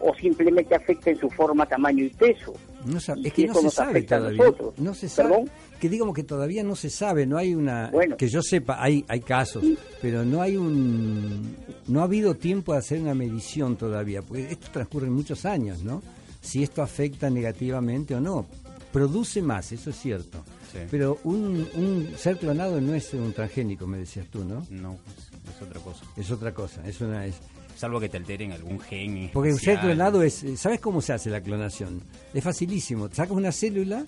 [0.00, 2.52] o simplemente afecta en su forma, tamaño y peso.
[2.84, 4.44] No sa- Y es que no se sabe todavía.
[4.76, 5.28] No se sabe.
[5.30, 5.50] ¿Perdón?
[5.80, 8.16] Que digamos que todavía no se sabe, no hay una Bueno.
[8.16, 9.64] que yo sepa, hay hay casos,
[10.02, 11.56] pero no hay un
[11.88, 15.82] no ha habido tiempo de hacer una medición todavía, porque esto transcurre en muchos años,
[15.82, 16.02] ¿no?
[16.40, 18.46] Si esto afecta negativamente o no.
[18.92, 20.38] Produce más, eso es cierto.
[20.72, 20.78] Sí.
[20.90, 24.66] Pero un, un ser clonado no es un transgénico, me decías tú, ¿no?
[24.70, 26.04] No, es, es otra cosa.
[26.16, 27.36] Es otra cosa, es una es
[27.78, 29.30] Salvo que te alteren algún gen.
[29.32, 29.94] porque un ser especial.
[29.96, 32.02] clonado es, ¿sabes cómo se hace la clonación?
[32.34, 34.04] Es facilísimo, sacas una célula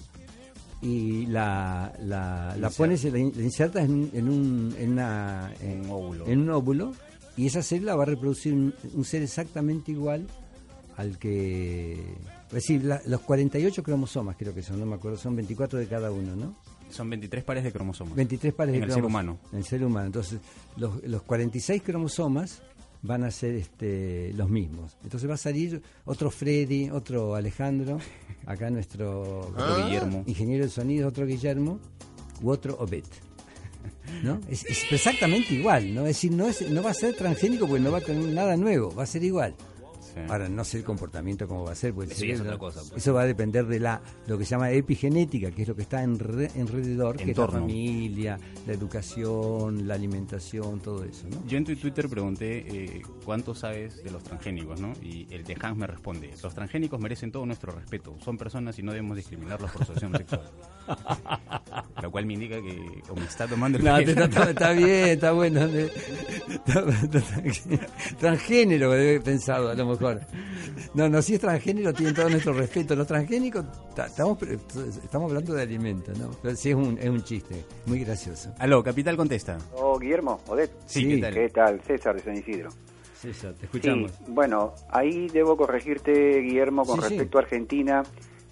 [0.82, 5.82] y la, la, la pones, la, in- la insertas en, en un, en, una, en,
[5.82, 6.26] Un óvulo.
[6.26, 6.92] en un óvulo
[7.36, 10.26] y esa célula va a reproducir un, un ser exactamente igual
[10.96, 11.92] al que...
[12.48, 15.86] Es decir, la- los 48 cromosomas creo que son, no me acuerdo, son 24 de
[15.86, 16.56] cada uno, ¿no?
[16.90, 18.16] Son 23 pares de cromosomas.
[18.16, 19.24] 23 pares en de el ser cromosomas.
[19.36, 19.48] humano.
[19.52, 20.06] En el ser humano.
[20.06, 20.40] Entonces,
[20.76, 22.62] los, los 46 cromosomas
[23.02, 24.96] van a ser este, los mismos.
[25.02, 27.98] Entonces va a salir otro Freddy, otro Alejandro,
[28.46, 30.24] acá nuestro Otro Guillermo.
[30.26, 31.78] ingeniero de sonido, otro Guillermo,
[32.42, 33.04] u otro Obed.
[34.22, 34.40] ¿No?
[34.48, 36.02] Es, es exactamente igual, ¿no?
[36.02, 38.56] Es decir, no, es, no va a ser transgénico porque no va a tener nada
[38.56, 39.54] nuevo, va a ser igual.
[40.28, 42.58] Ahora, no sé el comportamiento cómo va a ser, porque el Sí, es cerebro- otra
[42.58, 43.02] cosa, pues.
[43.02, 45.82] eso va a depender de la lo que se llama epigenética, que es lo que
[45.82, 51.46] está en re- alrededor, que es la familia, la educación, la alimentación, todo eso, ¿no?
[51.46, 54.92] Yo en tu Twitter pregunté eh, cuánto sabes de los transgénicos, ¿no?
[55.02, 58.82] Y el de Hans me responde, los transgénicos merecen todo nuestro respeto, son personas y
[58.82, 60.50] no debemos discriminarlos por su opción sexual.
[62.02, 65.32] Lo cual me indica que o me está tomando el No, está, está bien, está
[65.32, 65.60] bueno.
[68.18, 70.09] Transgénero debe pensado, a lo mejor.
[70.94, 72.94] No, no, si es transgénero, tienen todo nuestro respeto.
[72.96, 76.30] Los transgénicos, ta- estamos, estamos hablando de alimentos, ¿no?
[76.42, 78.52] Pero sí es un, es un chiste, muy gracioso.
[78.58, 79.58] Aló, Capital contesta.
[79.74, 80.72] Oh, Guillermo, Odette.
[80.86, 81.80] Sí, ¿qué tal?
[81.86, 82.70] César de San Isidro.
[83.14, 84.10] César, te escuchamos.
[84.12, 87.08] Sí, bueno, ahí debo corregirte, Guillermo, con Sí, sí.
[87.10, 88.02] respecto a Argentina.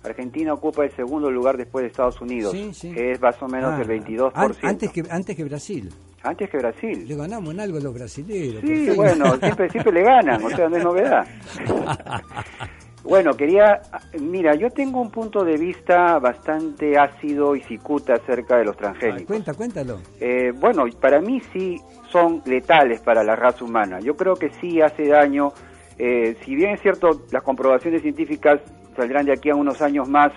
[0.04, 2.92] Argentina ocupa el segundo lugar después de Estados Unidos, Sí, sí.
[2.92, 4.30] que es más o menos Ah, el 22%.
[4.34, 5.90] an- Antes que, antes que Brasil.
[6.22, 7.06] Antes que Brasil.
[7.06, 8.60] Le ganamos en algo a los brasileños.
[8.62, 11.26] Sí, bueno, siempre, siempre le ganan, o sea, no es novedad.
[13.08, 13.80] Bueno, quería,
[14.20, 19.24] mira, yo tengo un punto de vista bastante ácido y cicuta acerca de los transgénicos.
[19.24, 20.00] Cuenta, cuéntalo.
[20.20, 23.98] Eh, bueno, para mí sí son letales para la raza humana.
[24.00, 25.52] Yo creo que sí hace daño.
[25.98, 28.60] Eh, si bien es cierto, las comprobaciones científicas
[28.94, 30.32] saldrán de aquí a unos años más,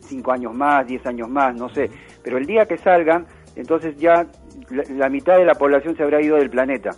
[0.00, 1.88] cinco años más, diez años más, no sé.
[2.24, 4.26] Pero el día que salgan, entonces ya
[4.70, 6.90] la, la mitad de la población se habrá ido del planeta.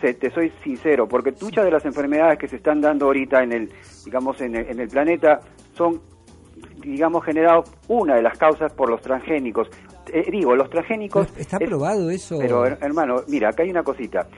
[0.00, 3.52] Se- te soy sincero, porque muchas de las enfermedades que se están dando ahorita en
[3.52, 3.72] el,
[4.04, 5.40] digamos, en el, en el planeta
[5.74, 6.00] son,
[6.82, 9.68] digamos, generados una de las causas por los transgénicos.
[10.12, 12.38] Eh, digo, los transgénicos ¿Está es- probado eso?
[12.38, 14.28] pero her- hermano, mira, acá hay una cosita.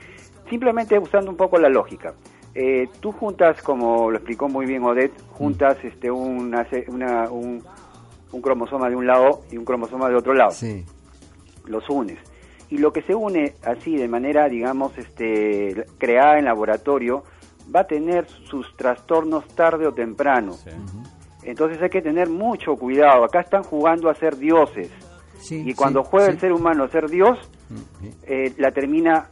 [0.49, 2.13] Simplemente usando un poco la lógica.
[2.53, 7.63] Eh, tú juntas, como lo explicó muy bien Odette, juntas este una, una- un,
[8.33, 10.51] un cromosoma de un lado y un cromosoma de otro lado.
[10.51, 10.83] Sí.
[11.65, 12.19] Los unes.
[12.69, 17.23] Y lo que se une así de manera, digamos, este, creada en laboratorio,
[17.73, 20.55] va a tener sus trastornos tarde o temprano.
[21.43, 23.23] Entonces hay que tener mucho cuidado.
[23.25, 24.89] Acá están jugando a ser dioses.
[25.39, 26.33] Sí, y cuando sí, juega sí.
[26.33, 27.37] el ser humano a ser Dios,
[28.23, 29.27] eh, la termina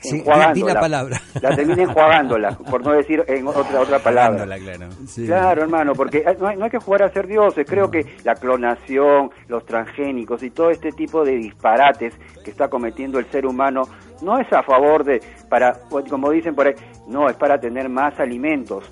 [0.00, 1.20] Sí, di- la palabra.
[1.42, 4.38] La termina enjuagándola, por no decir en otra otra palabra.
[4.60, 4.88] claro.
[5.26, 7.66] Claro, hermano, porque no hay, no hay que jugar a ser dioses.
[7.68, 13.18] Creo que la clonación, los transgénicos y todo este tipo de disparates que está cometiendo
[13.18, 13.82] el ser humano
[14.22, 15.74] no es a favor de, para,
[16.10, 16.74] como dicen por ahí,
[17.06, 18.90] no, es para tener más alimentos.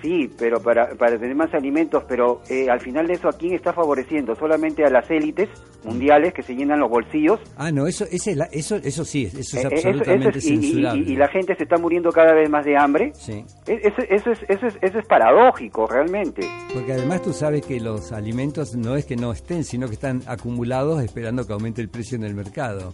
[0.00, 3.54] Sí, pero para, para tener más alimentos, pero eh, al final de eso, ¿a quién
[3.54, 4.34] está favoreciendo?
[4.34, 5.48] Solamente a las élites
[5.84, 7.38] mundiales que se llenan los bolsillos.
[7.56, 10.54] Ah, no, eso, ese es la- eso, eso sí, eso es Eh, absolutamente es- y-
[10.54, 11.04] y- censurable.
[11.06, 13.12] y, y la gente se está muriendo cada vez más de hambre.
[13.14, 13.44] Sí.
[13.66, 16.42] Eso, eso es, eso, es, eso es paradójico, realmente.
[16.74, 20.22] Porque además tú sabes que los alimentos no es que no estén, sino que están
[20.26, 22.92] acumulados esperando que aumente el precio en el mercado.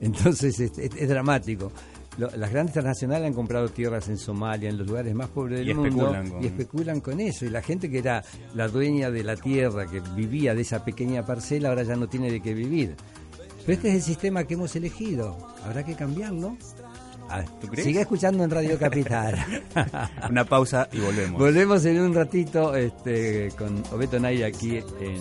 [0.00, 1.72] Entonces es, es- es dramático.
[2.18, 5.70] Lo- las grandes transnacionales han comprado tierras en Somalia, en los lugares más pobres del
[5.70, 7.46] Y mundo, especulan con- y especulan con eso.
[7.46, 8.22] Y la gente que era
[8.54, 12.30] la dueña de la tierra, que vivía de esa pequeña parcela, ahora ya no tiene
[12.30, 12.96] de qué vivir.
[13.64, 15.36] Pero este es el sistema que hemos elegido.
[15.64, 16.56] Habrá que cambiarlo.
[17.30, 17.84] Ah, ¿Tú crees?
[17.86, 19.36] Sigue escuchando en Radio Capital.
[20.30, 21.38] Una pausa y volvemos.
[21.38, 25.20] Volvemos en un ratito este, con Obeto Nay aquí en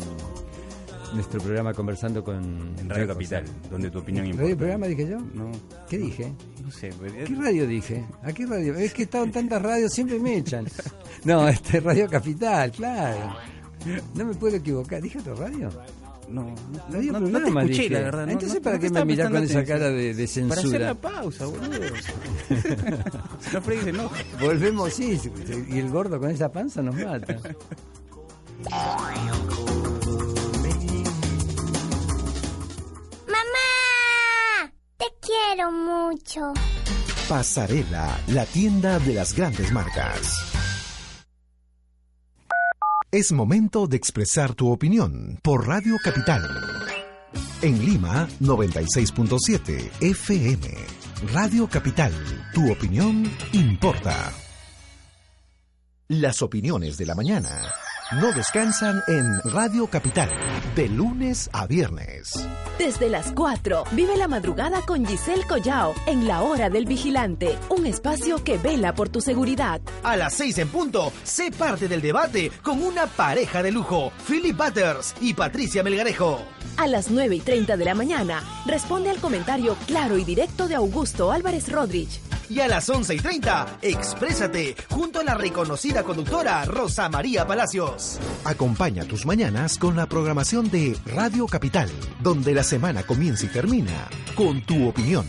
[1.13, 4.43] nuestro programa conversando con En Radio Capital, donde tu opinión importa.
[4.43, 5.17] ¿Radio programa dije yo?
[5.33, 5.51] No.
[5.89, 6.33] ¿Qué dije?
[6.63, 6.89] No sé.
[6.97, 8.05] pues, ¿Qué radio dije?
[8.23, 8.75] ¿A qué radio?
[8.75, 10.65] Es que he estado en tantas radios, siempre me echan.
[11.23, 13.35] No, este Radio Capital, claro.
[14.15, 15.01] No me puedo equivocar.
[15.01, 15.69] ¿Dije otra radio?
[16.29, 16.55] No, no,
[16.91, 17.89] Radio no, no te escuché, dije.
[17.89, 18.25] la verdad.
[18.27, 20.79] no, Entonces, ¿para no qué me mirás con esa cara de, de Para hacer censura?
[20.79, 21.69] la pausa, boludo.
[23.53, 24.15] no, Freddy se enoja.
[24.39, 25.19] Volvemos, sí,
[25.69, 27.37] y el gordo con esa panza nos mata.
[35.57, 36.53] quiero mucho.
[37.27, 40.53] Pasarela, la tienda de las grandes marcas.
[43.11, 46.43] Es momento de expresar tu opinión por Radio Capital.
[47.63, 50.67] En Lima, 96.7 FM.
[51.33, 52.13] Radio Capital,
[52.53, 54.31] tu opinión importa.
[56.09, 57.49] Las opiniones de la mañana
[58.13, 60.29] no descansan en Radio Capital,
[60.75, 62.33] de lunes a viernes.
[62.79, 67.85] Desde las 4, vive la madrugada con Giselle Collao en La Hora del Vigilante, un
[67.85, 69.81] espacio que vela por tu seguridad.
[70.03, 74.55] A las 6 en punto, sé parte del debate con una pareja de lujo, Philip
[74.55, 76.56] Butters y Patricia Melgarejo.
[76.77, 80.75] A las 9 y 30 de la mañana, responde al comentario claro y directo de
[80.75, 82.21] Augusto Álvarez Rodríguez.
[82.49, 88.19] Y a las 11 y 30, exprésate junto a la reconocida conductora Rosa María Palacios.
[88.45, 91.89] Acompaña tus mañanas con la programación de Radio Capital,
[92.21, 95.25] donde la semana comienza y termina con tu opinión.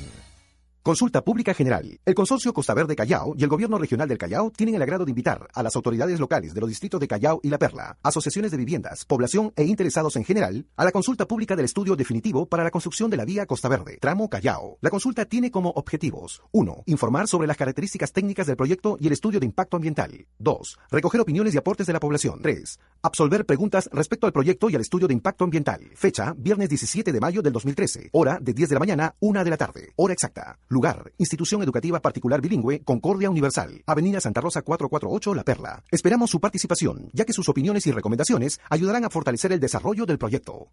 [0.88, 2.00] Consulta Pública General.
[2.02, 5.10] El Consorcio Costa Verde Callao y el Gobierno Regional del Callao tienen el agrado de
[5.10, 8.56] invitar a las autoridades locales de los distritos de Callao y La Perla, asociaciones de
[8.56, 12.70] viviendas, población e interesados en general, a la consulta pública del estudio definitivo para la
[12.70, 14.78] construcción de la vía Costa Verde, tramo Callao.
[14.80, 16.84] La consulta tiene como objetivos 1.
[16.86, 20.26] Informar sobre las características técnicas del proyecto y el estudio de impacto ambiental.
[20.38, 20.78] 2.
[20.90, 22.40] Recoger opiniones y aportes de la población.
[22.40, 22.78] 3.
[23.02, 25.82] Absolver preguntas respecto al proyecto y al estudio de impacto ambiental.
[25.96, 28.08] Fecha, viernes 17 de mayo del 2013.
[28.12, 29.92] Hora, de 10 de la mañana, 1 de la tarde.
[29.96, 30.58] Hora exacta.
[30.78, 33.82] Lugar, Institución Educativa Particular Bilingüe, Concordia Universal.
[33.84, 35.82] Avenida Santa Rosa 448, La Perla.
[35.90, 40.18] Esperamos su participación, ya que sus opiniones y recomendaciones ayudarán a fortalecer el desarrollo del
[40.18, 40.68] proyecto.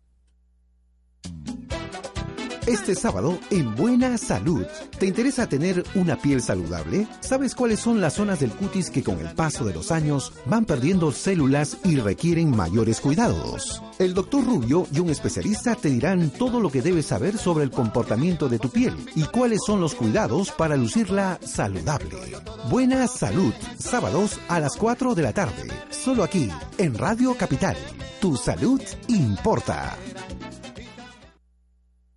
[2.67, 4.65] Este sábado, en Buena Salud,
[4.97, 7.07] ¿te interesa tener una piel saludable?
[7.19, 10.65] ¿Sabes cuáles son las zonas del cutis que con el paso de los años van
[10.65, 13.83] perdiendo células y requieren mayores cuidados?
[13.99, 17.69] El doctor Rubio y un especialista te dirán todo lo que debes saber sobre el
[17.69, 22.17] comportamiento de tu piel y cuáles son los cuidados para lucirla saludable.
[22.71, 26.49] Buena Salud, sábados a las 4 de la tarde, solo aquí,
[26.79, 27.77] en Radio Capital.
[28.19, 29.95] Tu salud importa.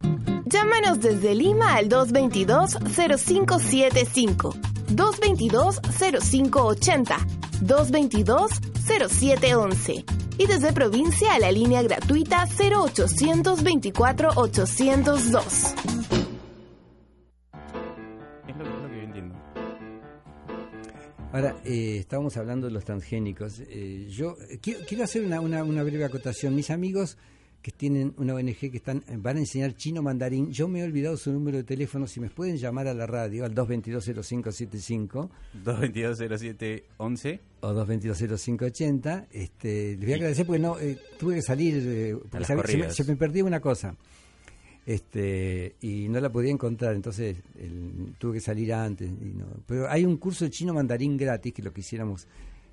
[0.00, 4.54] Llámanos desde Lima al 222-0575,
[4.94, 7.16] 222-0580,
[7.62, 10.04] 222-0711
[10.38, 15.74] y desde provincia a la línea gratuita 0824 802.
[21.30, 23.60] Ahora, eh, estábamos hablando de los transgénicos.
[23.68, 26.56] Eh, yo eh, quiero, quiero hacer una, una, una breve acotación.
[26.56, 27.18] Mis amigos
[27.62, 30.52] que tienen una ONG que están van a enseñar chino mandarín.
[30.52, 32.06] Yo me he olvidado su número de teléfono.
[32.06, 35.28] Si me pueden llamar a la radio al 222-0575.
[35.64, 37.40] 222-0711.
[37.60, 39.26] O 222-0580.
[39.32, 41.82] Este, les voy a agradecer porque no eh, tuve que salir.
[41.84, 43.96] Eh, porque se, me, se, me, perdió una cosa.
[44.86, 49.10] Este, y no la podía encontrar, entonces el, tuve que salir antes.
[49.10, 52.26] Y no, pero hay un curso de chino mandarín gratis que lo quisiéramos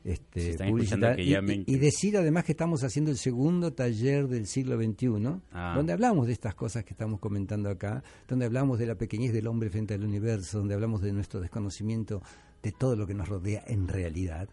[0.05, 5.41] este, publicitar y, y, decir además que estamos haciendo el segundo taller del siglo XXI,
[5.51, 5.73] ah.
[5.75, 9.47] donde hablamos de estas cosas que estamos comentando acá, donde hablamos de la pequeñez del
[9.47, 12.21] hombre frente al universo, donde hablamos de nuestro desconocimiento
[12.61, 14.47] de todo lo que nos rodea en realidad.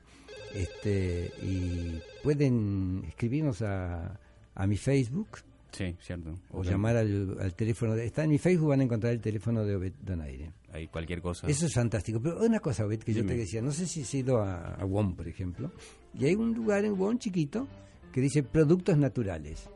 [0.54, 4.18] Este, y pueden escribirnos a,
[4.54, 5.28] a mi Facebook,
[5.72, 6.38] Sí, cierto.
[6.50, 7.94] O, llamar al, al, teléfono.
[7.94, 10.52] De, está en mi Facebook, van a encontrar el teléfono de Obed Donaire.
[10.70, 11.46] Ahí cualquier cosa.
[11.46, 12.20] Eso es fantástico.
[12.22, 13.22] Pero una cosa, Obed, que Dime.
[13.22, 15.72] yo te decía, no sé si has ido a, a WOM, por ejemplo,
[16.14, 17.66] y hay un lugar en WOM chiquito
[18.12, 19.68] que dice productos naturales.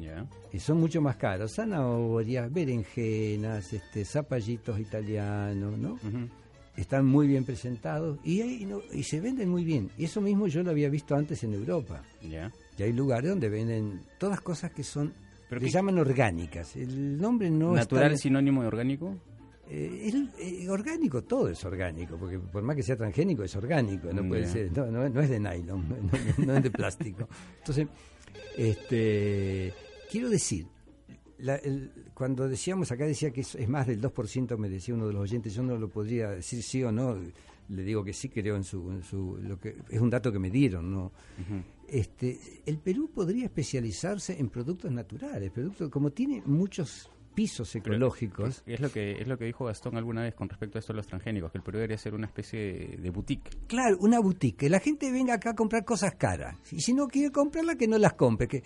[0.00, 0.26] Yeah.
[0.52, 1.54] Y son mucho más caros.
[1.54, 5.92] Zanahorias, berenjenas, este, zapallitos italianos, ¿no?
[5.92, 6.28] Uh -huh.
[6.76, 9.90] Están muy bien presentados y, hay, no, y se venden muy bien.
[9.96, 12.02] Y eso mismo yo lo había visto antes en Europa.
[12.20, 12.52] Yeah.
[12.76, 15.12] Y hay lugares donde venden todas cosas que son
[15.48, 16.76] ¿Pero se llaman orgánicas.
[16.76, 19.16] El nombre no ¿Natural es sinónimo de orgánico?
[19.68, 24.12] Eh, el, eh, orgánico, todo es orgánico, porque por más que sea transgénico, es orgánico,
[24.12, 24.52] no mm, puede yeah.
[24.52, 25.88] ser, no, no, no, es de nylon,
[26.38, 27.26] no, no, es de plástico.
[27.58, 27.88] Entonces,
[28.58, 29.72] este,
[30.10, 30.66] quiero decir,
[31.38, 35.06] la, el, cuando decíamos acá, decía que es, es, más del 2%, me decía uno
[35.06, 37.16] de los oyentes, yo no lo podría decir sí o no,
[37.68, 40.38] le digo que sí creo en su, en su lo que es un dato que
[40.38, 41.04] me dieron, ¿no?
[41.04, 47.74] Uh -huh este, el Perú podría especializarse en productos naturales, productos como tiene muchos pisos
[47.74, 48.62] ecológicos.
[48.66, 50.98] Es lo que es lo que dijo Gastón alguna vez con respecto a esto de
[50.98, 53.50] los transgénicos, que el Perú debería ser una especie de boutique.
[53.66, 56.56] Claro, una boutique, que la gente venga acá a comprar cosas caras.
[56.72, 58.62] Y si no quiere comprarla, que no las compre, que,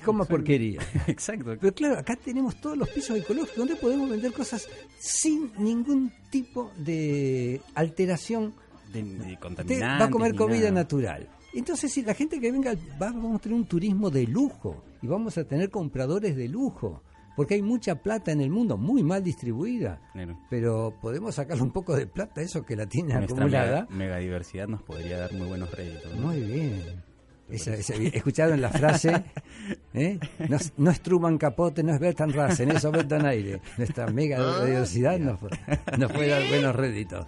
[0.00, 0.24] Exacto.
[0.26, 0.80] porquería.
[1.06, 1.56] Exacto.
[1.60, 6.72] Pero claro, acá tenemos todos los pisos ecológicos donde podemos vender cosas sin ningún tipo
[6.76, 8.54] de alteración.
[8.92, 9.38] De, de.
[9.80, 10.82] Va a comer comida nada.
[10.82, 11.28] natural.
[11.52, 15.06] Entonces, si la gente que venga, va, vamos a tener un turismo de lujo y
[15.06, 17.02] vamos a tener compradores de lujo,
[17.36, 20.38] porque hay mucha plata en el mundo, muy mal distribuida, Claro.
[20.50, 23.86] pero podemos sacarle un poco de plata a eso que la tiene Nuestra acumulada.
[23.90, 26.14] mega, megadiversidad nos podría dar muy buenos réditos.
[26.14, 26.26] ¿no?
[26.28, 27.02] Muy bien.
[27.50, 29.22] Esa, esa, ¿Escucharon la frase?
[29.94, 30.18] ¿Eh?
[30.48, 33.60] No, no, es Truman Capote, no es Bertrand Russell, es Bertrand Aire.
[33.76, 35.40] Nuestra mega diversidad nos,
[35.98, 37.26] nos, puede dar buenos réditos.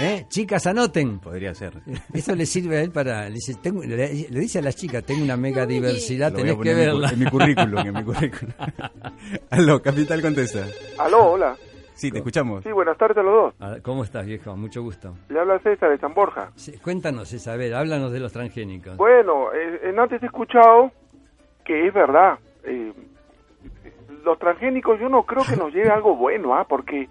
[0.00, 0.26] ¿Eh?
[0.28, 1.18] Chicas, anoten.
[1.18, 1.74] Podría ser.
[2.12, 3.28] Eso le sirve a él para.
[3.28, 6.74] Le dice, tengo, le, le, dice a las chicas: Tengo una mega diversidad, tenés que
[6.74, 7.10] verla.
[7.10, 8.54] En mi, currículum, en mi currículum.
[9.50, 10.66] Aló, Capital contesta.
[10.98, 11.56] Aló, hola.
[11.94, 12.62] Sí, te escuchamos.
[12.64, 13.54] Sí, buenas tardes a los dos.
[13.60, 14.56] Ah, ¿Cómo estás, viejo?
[14.56, 15.14] Mucho gusto.
[15.28, 16.50] Le habla César de San Borja.
[16.56, 18.96] Sí, cuéntanos, César, a ver, háblanos de los transgénicos.
[18.96, 20.90] Bueno, eh, antes he escuchado
[21.64, 22.38] que es verdad.
[22.64, 22.92] Eh,
[24.24, 26.64] los transgénicos yo no creo que nos lleve algo bueno, ¿ah?
[26.68, 27.08] Porque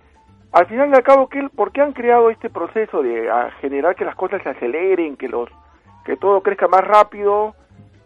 [0.52, 3.30] al final y al cabo, ¿qué, ¿por qué han creado este proceso de
[3.62, 5.50] generar que las cosas se aceleren, que los
[6.06, 7.56] que todo crezca más rápido,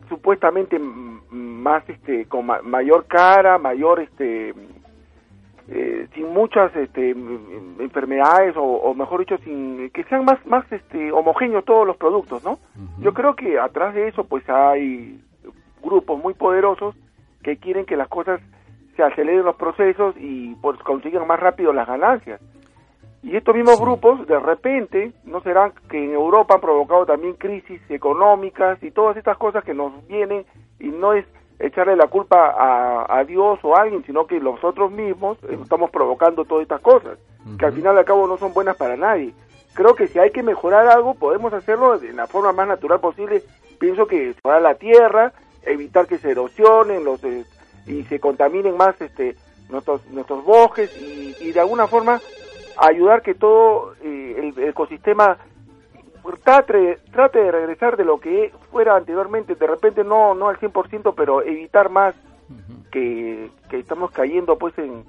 [0.10, 4.54] supuestamente más este con ma mayor cara, mayor este
[5.68, 11.12] eh, sin muchas este, enfermedades o, o mejor dicho sin que sean más más este
[11.12, 12.60] homogéneos todos los productos no
[13.00, 15.20] yo creo que atrás de eso pues hay
[15.82, 16.96] grupos muy poderosos
[17.44, 18.42] que quieren que las cosas
[18.96, 22.42] se aceleren los procesos y pues consigan más rápido las ganancias.
[23.22, 27.82] Y estos mismos grupos de repente no serán que en Europa han provocado también crisis
[27.90, 30.46] económicas y todas estas cosas que nos vienen
[30.80, 31.26] y no es
[31.60, 36.46] echarle la culpa a, a Dios o a alguien, sino que nosotros mismos estamos provocando
[36.46, 37.18] todas estas cosas,
[37.58, 39.34] que al final y al cabo no son buenas para nadie.
[39.74, 43.44] Creo que si hay que mejorar algo, podemos hacerlo de la forma más natural posible.
[43.78, 47.46] Pienso que mejorar la tierra, evitar que se erosionen los eh,
[47.86, 49.36] y se contaminen más este
[49.70, 52.22] nuestros nuestros bosques y, y de alguna forma
[52.78, 55.38] ayudar que todo eh, el, el ecosistema
[56.44, 61.14] trate, trate de regresar de lo que fuera anteriormente, de repente no no al 100%,
[61.16, 62.16] pero evitar más
[62.92, 65.04] que, que estamos cayendo pues en,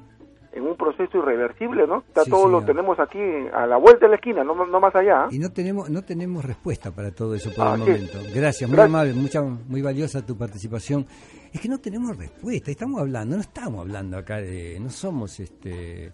[0.53, 1.99] en un proceso irreversible, ¿no?
[1.99, 3.19] Está Sí, todo lo tenemos aquí
[3.53, 5.25] a la vuelta de la esquina, no, no más allá.
[5.25, 5.29] ¿ah?
[5.31, 7.91] Y no tenemos no tenemos respuesta para todo eso por Ah, el sí.
[7.91, 8.19] momento.
[8.35, 8.95] Gracias, muy Gracias.
[8.95, 11.07] amable, mucha, muy valiosa tu participación.
[11.53, 16.13] Es que no tenemos respuesta, estamos hablando, no estamos hablando acá de, no somos este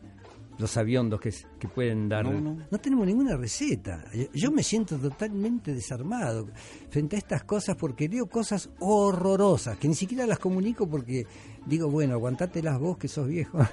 [0.63, 1.33] los sabiondos que,
[1.69, 2.25] pueden dar.
[2.25, 2.79] No, no.
[2.79, 4.05] tenemos ninguna receta.
[4.33, 6.49] Yo- me siento totalmente desarmado
[6.89, 11.27] frente a estas cosas porque leo cosas horrorosas que ni siquiera las comunico porque
[11.67, 13.59] digo, bueno, aguantate las vos que sos viejo.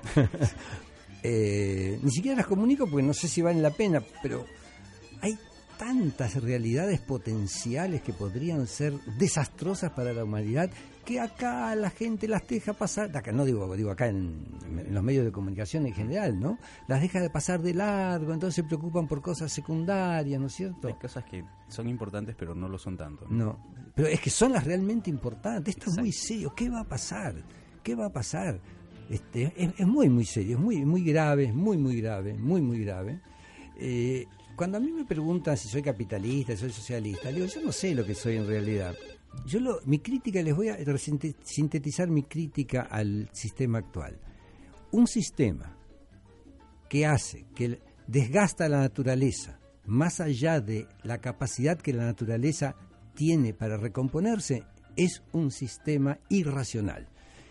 [1.21, 4.45] Eh, ni siquiera las comunico porque no sé si valen la pena, pero
[5.19, 5.37] hay
[5.77, 10.69] tantas realidades potenciales que podrían ser desastrosas para la humanidad
[11.09, 14.45] que acá la gente las deja pasar, acá no digo, digo acá en,
[14.77, 16.59] en los medios de comunicación en general, ¿no?
[16.87, 20.87] Las deja de pasar de largo, entonces se preocupan por cosas secundarias, ¿no es cierto?
[20.87, 23.25] Hay cosas que son importantes pero no lo son tanto.
[23.27, 23.57] No,
[23.95, 25.75] pero es que son las realmente importantes.
[25.75, 26.53] Esto es muy serio.
[26.55, 27.33] ¿Qué va a pasar?
[27.81, 28.59] ¿Qué va a pasar?
[29.09, 32.61] Este, es, es muy, muy serio, es muy, muy grave, es muy, muy grave, muy,
[32.61, 33.19] muy grave.
[33.79, 37.71] Eh, cuando a mí me preguntan si soy capitalista, si soy socialista, digo, yo no
[37.71, 38.93] sé lo que soy en realidad.
[39.45, 40.77] Yo lo, mi crítica, les voy a
[41.43, 44.19] sintetizar mi crítica al sistema actual.
[44.91, 45.77] Un sistema
[46.89, 52.75] que hace, que desgasta la naturaleza, más allá de la capacidad que la naturaleza
[53.15, 54.63] tiene para recomponerse,
[54.95, 57.07] es un sistema irracional.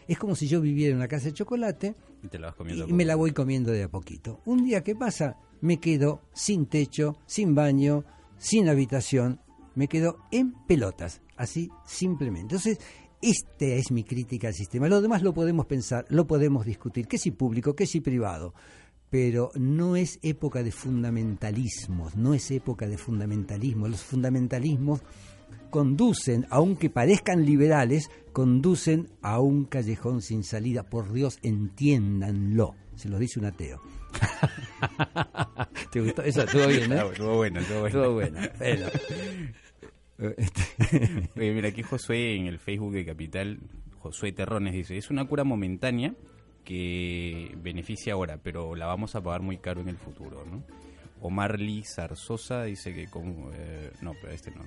[0.07, 2.89] Es como si yo viviera en una casa de chocolate Y te la vas comiendo.
[2.89, 4.41] y me la voy comiendo de a poquito.
[4.47, 5.37] Un día, ¿qué pasa?
[5.61, 8.05] Me quedo sin techo, sin baño,
[8.39, 9.41] sin habitación,
[9.79, 12.57] me quedo en pelotas, así simplemente.
[12.57, 12.81] Entonces,
[13.23, 14.89] esta es mi crítica al sistema.
[14.89, 18.55] Lo demás lo podemos pensar, lo podemos discutir, que si público, que si privado.
[19.09, 23.87] Pero no es época de fundamentalismos, no es época de fundamentalismo.
[23.87, 25.01] Los fundamentalismos
[25.71, 30.83] conducen, aunque parezcan liberales, conducen a un callejón sin salida.
[30.83, 32.75] Por Dios, entiéndanlo.
[32.97, 33.81] Se lo dice un ateo.
[35.93, 36.23] ¿Te gustó?
[36.23, 37.05] Eso estuvo bien, ¿eh?
[37.13, 38.01] Estuvo bueno, estuvo bueno.
[38.01, 38.41] Estuvo bueno.
[38.59, 38.87] Bueno.
[41.37, 43.59] Oye, mira, aquí Josué en el Facebook de Capital,
[43.99, 46.15] Josué Terrones dice, es una cura momentánea
[46.65, 50.65] que beneficia ahora, pero la vamos a pagar muy caro en el futuro, ¿no?
[51.21, 53.51] Omar Lee Zarzosa dice que con...
[53.55, 54.65] eh, no, pero este no.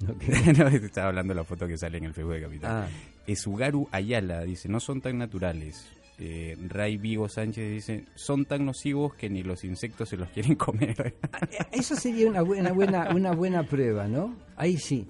[0.00, 2.70] no, estaba hablando de la foto que sale en el Facebook de Capital.
[2.70, 2.88] Ah.
[3.26, 5.88] Esugaru Ayala dice, no son tan naturales.
[6.22, 10.54] Eh, Ray Vigo Sánchez dice, son tan nocivos que ni los insectos se los quieren
[10.54, 11.14] comer.
[11.72, 14.36] Eso sería una buena, buena, una buena prueba, ¿no?
[14.54, 15.08] Ahí sí.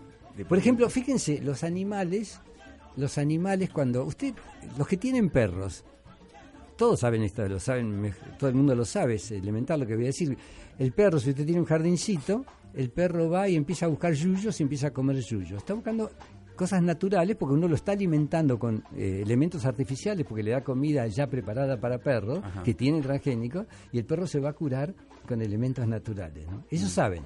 [0.48, 2.40] Por ejemplo, fíjense, los animales,
[2.96, 4.34] los animales cuando usted,
[4.78, 5.84] los que tienen perros,
[6.76, 10.04] todos saben esto, lo saben, todo el mundo lo sabe, es elemental lo que voy
[10.04, 10.38] a decir.
[10.78, 14.61] El perro, si usted tiene un jardincito, el perro va y empieza a buscar yuyos
[14.61, 15.58] y empieza a comer yuyos.
[15.58, 16.12] Está buscando
[16.61, 21.06] cosas naturales porque uno lo está alimentando con eh, elementos artificiales porque le da comida
[21.06, 24.94] ya preparada para perros que tienen transgénicos y el perro se va a curar
[25.26, 26.46] con elementos naturales.
[26.50, 26.64] ¿no?
[26.70, 27.22] Ellos saben.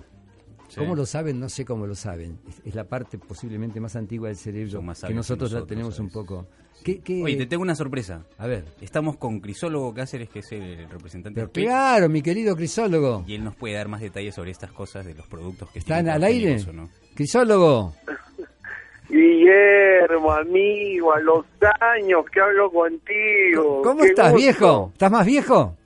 [0.68, 0.80] Sí.
[0.80, 1.38] ¿Cómo lo saben?
[1.40, 2.38] No sé cómo lo saben.
[2.48, 5.68] Es, es la parte posiblemente más antigua del cerebro más que que nosotros, la nosotros,
[5.68, 6.46] tenemos un poco.
[6.82, 8.24] ¿Qué, qué- Oye, te tengo una sorpresa.
[8.38, 8.64] A ver.
[8.80, 13.24] Estamos con Crisólogo Cáceres, que es el representante Pero del claro, mi querido crisólogo.
[13.26, 16.08] y él nos puede dar más detalles sobre estas cosas de los productos que ¿Están
[16.08, 16.56] al aire?
[16.68, 16.88] o no.
[17.14, 17.94] Crisólogo.
[19.14, 21.44] Guillermo, amigo, a los
[21.80, 23.82] años que hablo contigo.
[23.82, 24.42] ¿Cómo Qué estás, gusto.
[24.44, 24.90] viejo?
[24.92, 25.76] ¿Estás más viejo?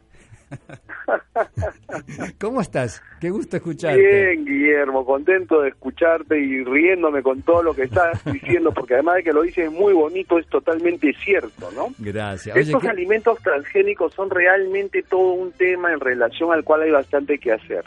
[2.41, 3.03] ¿Cómo estás?
[3.21, 4.01] Qué gusto escucharte.
[4.01, 9.17] Bien, Guillermo, contento de escucharte y riéndome con todo lo que estás diciendo, porque además
[9.17, 11.89] de que lo dices muy bonito, es totalmente cierto, ¿no?
[11.99, 12.55] Gracias.
[12.57, 16.91] Oye, Estos ¿qué- alimentos transgénicos son realmente todo un tema en relación al cual hay
[16.93, 17.85] bastante que hacer.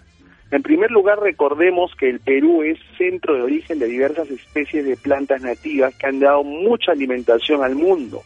[0.51, 4.97] En primer lugar, recordemos que el Perú es centro de origen de diversas especies de
[4.97, 8.21] plantas nativas que han dado mucha alimentación al mundo.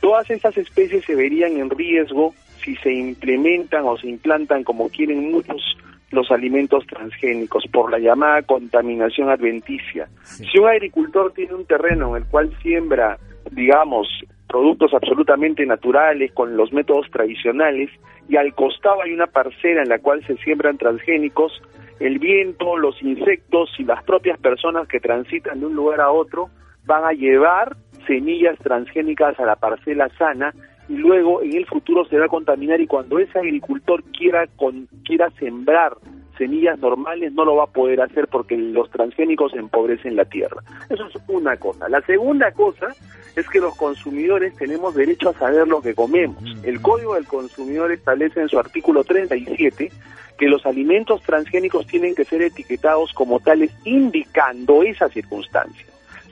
[0.00, 5.30] Todas estas especies se verían en riesgo si se implementan o se implantan como quieren
[5.30, 5.76] muchos
[6.10, 10.08] los alimentos transgénicos por la llamada contaminación adventicia.
[10.24, 13.18] Si un agricultor tiene un terreno en el cual siembra,
[13.50, 14.08] digamos,
[14.48, 17.90] productos absolutamente naturales con los métodos tradicionales
[18.28, 21.60] y al costado hay una parcela en la cual se siembran transgénicos,
[22.00, 26.50] el viento, los insectos y las propias personas que transitan de un lugar a otro
[26.84, 27.76] van a llevar
[28.06, 30.54] semillas transgénicas a la parcela sana
[30.88, 34.86] y luego en el futuro se va a contaminar y cuando ese agricultor quiera con,
[35.04, 35.96] quiera sembrar
[36.36, 40.62] semillas normales no lo va a poder hacer porque los transgénicos empobrecen la tierra.
[40.90, 41.88] Eso es una cosa.
[41.88, 42.88] La segunda cosa
[43.36, 46.42] es que los consumidores tenemos derecho a saber lo que comemos.
[46.62, 49.90] El Código del Consumidor establece en su artículo 37
[50.38, 55.86] que los alimentos transgénicos tienen que ser etiquetados como tales indicando esa circunstancia.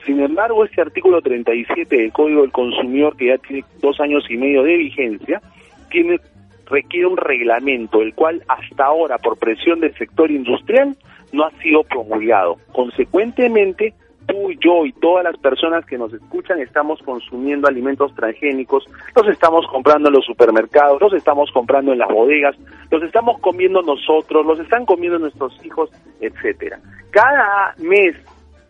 [0.05, 4.37] Sin embargo, este artículo 37 del Código del Consumidor, que ya tiene dos años y
[4.37, 5.41] medio de vigencia,
[5.89, 6.19] tiene
[6.65, 10.95] requiere un reglamento, el cual hasta ahora, por presión del sector industrial,
[11.31, 12.57] no ha sido promulgado.
[12.71, 13.93] Consecuentemente,
[14.27, 18.85] tú, yo y todas las personas que nos escuchan estamos consumiendo alimentos transgénicos,
[19.15, 22.55] los estamos comprando en los supermercados, los estamos comprando en las bodegas,
[22.89, 25.89] los estamos comiendo nosotros, los están comiendo nuestros hijos,
[26.21, 26.79] etcétera.
[27.11, 28.15] Cada mes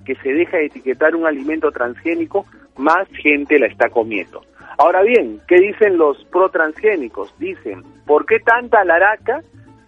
[0.05, 2.45] que se deja de etiquetar un alimento transgénico,
[2.77, 4.41] más gente la está comiendo.
[4.77, 7.33] Ahora bien, ¿qué dicen los pro transgénicos?
[7.39, 9.41] Dicen, ¿por qué tanta laraca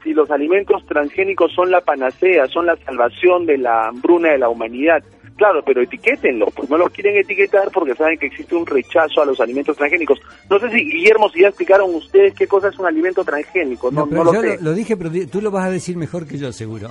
[0.04, 4.50] si los alimentos transgénicos son la panacea, son la salvación de la hambruna de la
[4.50, 5.04] humanidad?
[5.36, 9.26] Claro, pero etiquétenlos, pues no los quieren etiquetar porque saben que existe un rechazo a
[9.26, 10.20] los alimentos transgénicos.
[10.50, 13.92] No sé si, Guillermo, si ya explicaron ustedes qué cosa es un alimento transgénico.
[13.92, 14.58] No, No, no, pero lo yo sé.
[14.64, 16.90] lo, dije, pero tú lo vas a decir mejor que yo, seguro.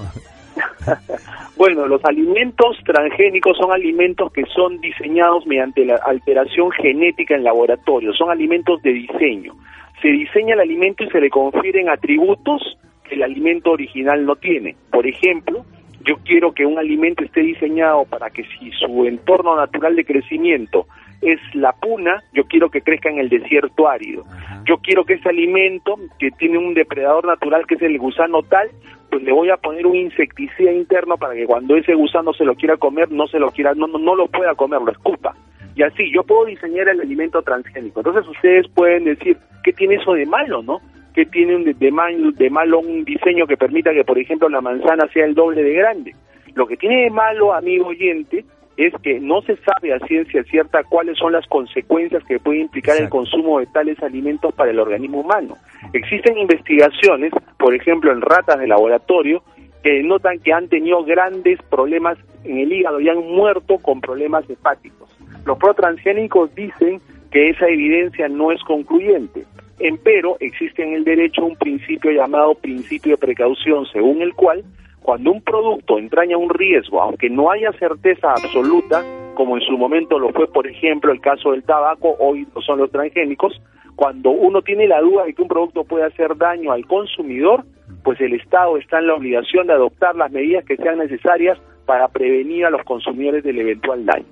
[1.57, 8.13] Bueno, los alimentos transgénicos son alimentos que son diseñados mediante la alteración genética en laboratorio,
[8.13, 9.55] son alimentos de diseño.
[10.03, 12.77] Se diseña el alimento y se le confieren atributos
[13.09, 14.77] que el alimento original no tiene.
[14.91, 15.65] Por ejemplo,
[16.05, 20.87] yo quiero que un alimento esté diseñado para que si su entorno natural de crecimiento
[21.23, 24.25] es la puna, yo quiero que crezca en el desierto árido.
[24.65, 28.69] Yo quiero que ese alimento, que tiene un depredador natural que es el gusano tal,
[29.11, 32.55] pues le voy a poner un insecticida interno para que cuando ese gusano se lo
[32.55, 35.35] quiera comer, no se lo quiera, no, no, no lo pueda comer, lo escupa.
[35.75, 38.01] Y así, yo puedo diseñar el alimento transgénico.
[38.01, 40.81] Entonces ustedes pueden decir, ¿qué tiene eso de malo, no?
[41.15, 44.61] ¿Qué tiene de, de mal- de malo un diseño que permita que, por ejemplo, la
[44.61, 46.15] manzana sea el doble de grande?
[46.55, 48.45] Lo que tiene de malo, amigo oyente,
[48.77, 53.01] es que no se sabe a ciencia cierta cuáles son las consecuencias que puede implicar
[53.01, 55.57] el consumo de tales alimentos para el organismo humano.
[55.93, 59.43] Existen investigaciones, por ejemplo, en ratas de laboratorio,
[59.83, 64.49] que notan que han tenido grandes problemas en el hígado y han muerto con problemas
[64.51, 65.17] hepáticos.
[65.47, 67.01] Los protransgénicos dicen
[67.31, 69.45] que esa evidencia no es concluyente.
[69.79, 74.65] Empero, existe en el derecho un principio llamado principio de precaución, según el cual
[75.07, 79.05] cuando un producto entraña un riesgo, aunque no haya certeza absoluta,
[79.37, 82.91] como en su momento lo fue, por ejemplo, el caso del tabaco, hoy son los
[82.91, 83.63] transgénicos,
[83.95, 87.63] cuando uno tiene la duda de que un producto puede hacer daño al consumidor,
[88.03, 92.09] pues el Estado está en la obligación de adoptar las medidas que sean necesarias para
[92.09, 94.27] prevenir a los consumidores del eventual daño.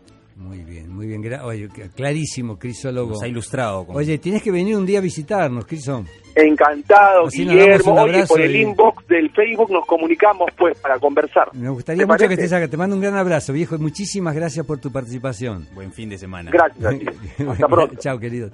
[0.94, 3.10] Muy bien, oye, clarísimo, Crisólogo.
[3.14, 3.84] Nos ha ilustrado.
[3.86, 6.04] con- Oye, tienes que venir un día a visitarnos, Criso.
[6.36, 7.92] Encantado, Así Guillermo.
[7.94, 11.48] un Oye, por el y- inbox del Facebook nos comunicamos pues para conversar.
[11.54, 12.68] Me gustaría ¿Te mucho que estés acá.
[12.68, 15.66] Te mando un gran abrazo, viejo, y muchísimas gracias por tu participación.
[15.74, 16.50] Buen fin de semana.
[16.52, 17.06] Gracias a ti.
[17.48, 17.96] Hasta pronto.
[17.96, 18.50] Chao, querido.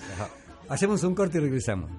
[0.69, 1.91] Hacemos un corte y regresamos.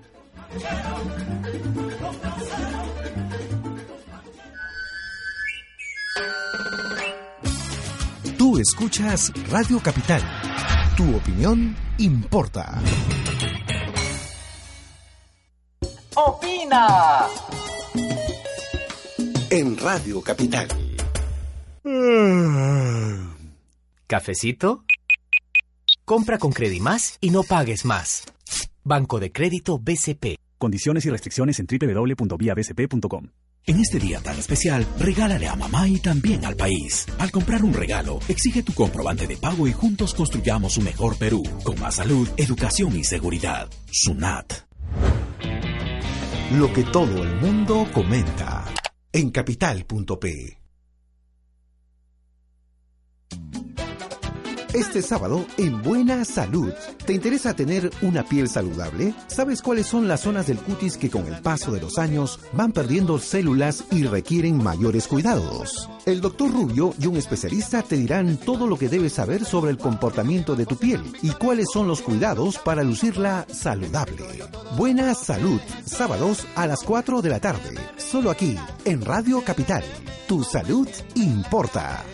[8.52, 10.22] Tú escuchas Radio Capital.
[10.98, 12.82] Tu opinión importa.
[16.16, 17.28] ¡Opina!
[19.50, 20.68] En Radio Capital.
[24.06, 24.84] ¿Cafecito?
[26.04, 28.26] Compra con Credimás y no pagues más.
[28.84, 30.38] Banco de Crédito BCP.
[30.58, 33.28] Condiciones y restricciones en www.viabcp.com.
[33.68, 37.06] En este día tan especial, regálale a mamá y también al país.
[37.20, 41.44] Al comprar un regalo, exige tu comprobante de pago y juntos construyamos un mejor Perú,
[41.64, 43.70] con más salud, educación y seguridad.
[43.92, 44.54] SUNAT.
[46.58, 48.66] Lo que todo el mundo comenta
[49.14, 50.61] en capital.p.
[54.74, 56.72] Este sábado en Buena Salud.
[57.06, 59.14] ¿Te interesa tener una piel saludable?
[59.28, 62.72] ¿Sabes cuáles son las zonas del cutis que con el paso de los años van
[62.72, 65.90] perdiendo células y requieren mayores cuidados?
[66.06, 69.78] El doctor Rubio y un especialista te dirán todo lo que debes saber sobre el
[69.78, 74.24] comportamiento de tu piel y cuáles son los cuidados para lucirla saludable.
[74.78, 78.56] Buena Salud, sábados a las 4 de la tarde, solo aquí
[78.86, 79.84] en Radio Capital.
[80.30, 82.06] Tu salud importa.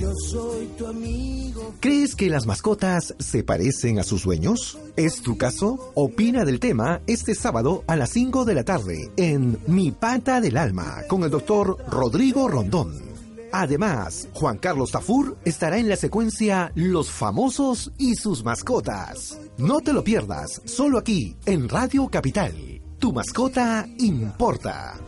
[0.00, 1.74] Yo soy tu amigo.
[1.78, 4.78] ¿Crees que las mascotas se parecen a sus dueños?
[4.96, 5.92] ¿Es tu caso?
[5.94, 10.56] Opina del tema este sábado a las 5 de la tarde en Mi Pata del
[10.56, 12.94] Alma con el doctor Rodrigo Rondón.
[13.52, 19.38] Además, Juan Carlos Tafur estará en la secuencia Los famosos y sus mascotas.
[19.58, 22.54] No te lo pierdas, solo aquí en Radio Capital.
[22.98, 24.98] Tu mascota importa.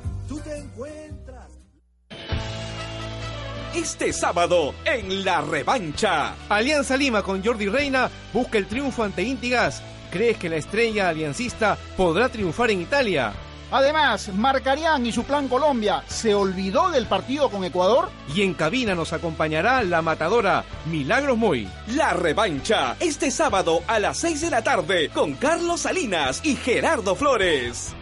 [3.75, 6.35] Este sábado en la revancha.
[6.51, 9.83] Alianza Lima con Jordi Reina busca el triunfo ante Intigas.
[10.11, 13.33] ¿Crees que la estrella aliancista podrá triunfar en Italia?
[13.71, 18.11] Además, Marcarián y su plan Colombia se olvidó del partido con Ecuador.
[18.35, 21.67] Y en cabina nos acompañará la matadora Milagros Moy.
[21.95, 27.15] La revancha, este sábado a las 6 de la tarde con Carlos Salinas y Gerardo
[27.15, 27.95] Flores.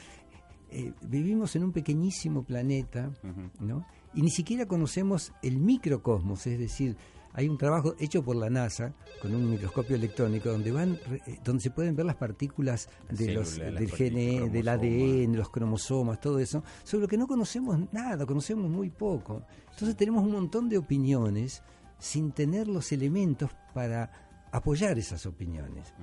[0.69, 3.09] Eh, vivimos en un pequeñísimo planeta,
[3.59, 3.87] ¿no?
[4.13, 6.97] Y ni siquiera conocemos el microcosmos, es decir,
[7.37, 11.61] hay un trabajo hecho por la NASA con un microscopio electrónico donde van eh, donde
[11.61, 16.63] se pueden ver las partículas de los, del GNE, del ADN, los cromosomas, todo eso,
[16.83, 19.43] sobre lo que no conocemos nada, conocemos muy poco.
[19.71, 21.61] Entonces tenemos un montón de opiniones
[21.99, 24.11] sin tener los elementos para
[24.51, 25.93] apoyar esas opiniones.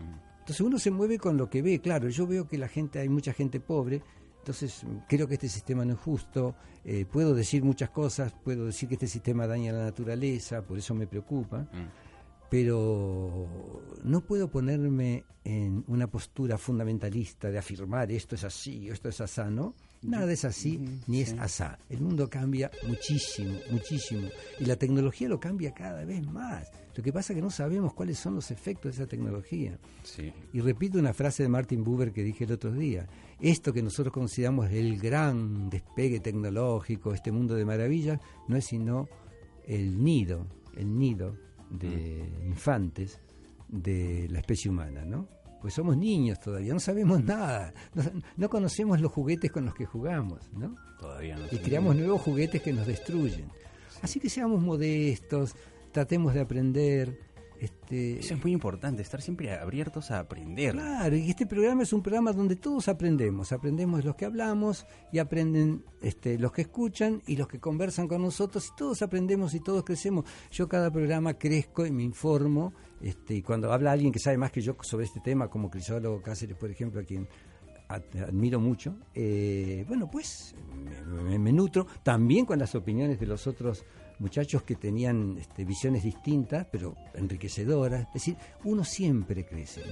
[0.41, 3.09] Entonces uno se mueve con lo que ve, claro, yo veo que la gente, hay
[3.09, 4.03] mucha gente pobre,
[4.39, 8.89] entonces creo que este sistema no es justo, eh, puedo decir muchas cosas, puedo decir
[8.89, 11.67] que este sistema daña la naturaleza, por eso me preocupa,
[12.51, 13.49] pero
[14.05, 19.49] no puedo ponerme en una postura fundamentalista de afirmar esto es así, esto es asá,
[19.51, 19.75] ¿no?
[20.05, 21.79] Nada es así ni es asá.
[21.89, 24.29] El mundo cambia muchísimo, muchísimo.
[24.61, 26.71] Y la tecnología lo cambia cada vez más.
[26.95, 29.79] Lo que pasa es que no sabemos cuáles son los efectos de esa tecnología.
[30.53, 33.07] Y repito una frase de Martin Buber que dije el otro día.
[33.41, 39.09] Esto que nosotros consideramos el gran despegue tecnológico, este mundo de maravillas, no es sino
[39.67, 40.47] el nido,
[40.77, 41.37] el nido
[41.71, 42.47] de mm.
[42.47, 43.19] infantes
[43.69, 45.29] de la especie humana, ¿no?
[45.65, 47.73] Pues somos niños todavía, no sabemos nada,
[48.37, 50.77] no, conocemos los juguetes con los que jugamos, ¿no?
[51.01, 51.47] Todavía no.
[51.51, 53.47] Y creamos nuevos juguetes que nos destruyen.
[54.03, 55.57] Así que seamos modestos,
[55.91, 57.19] tratemos de aprender,
[57.59, 60.73] este, Eso es muy importante, estar siempre abiertos a aprender.
[60.73, 63.53] Claro, y este programa es un programa donde todos aprendemos.
[63.53, 68.21] Aprendemos los que hablamos y aprenden este, los que escuchan y los que conversan con
[68.21, 68.69] nosotros.
[68.71, 70.27] Y todos aprendemos y todos crecemos.
[70.51, 72.75] Yo cada programa crezco y me informo.
[73.05, 76.23] Este, y cuando habla alguien que sabe más que yo sobre este tema, como Crisólogo
[76.23, 77.29] Cáceres, por ejemplo, a quien
[77.87, 80.55] admiro mucho, eh, bueno, pues
[81.07, 83.85] me, nutro también con las opiniones de los otros
[84.21, 88.07] muchachos que tenían este, visiones distintas, pero enriquecedoras.
[88.07, 89.83] Es decir, uno siempre crece.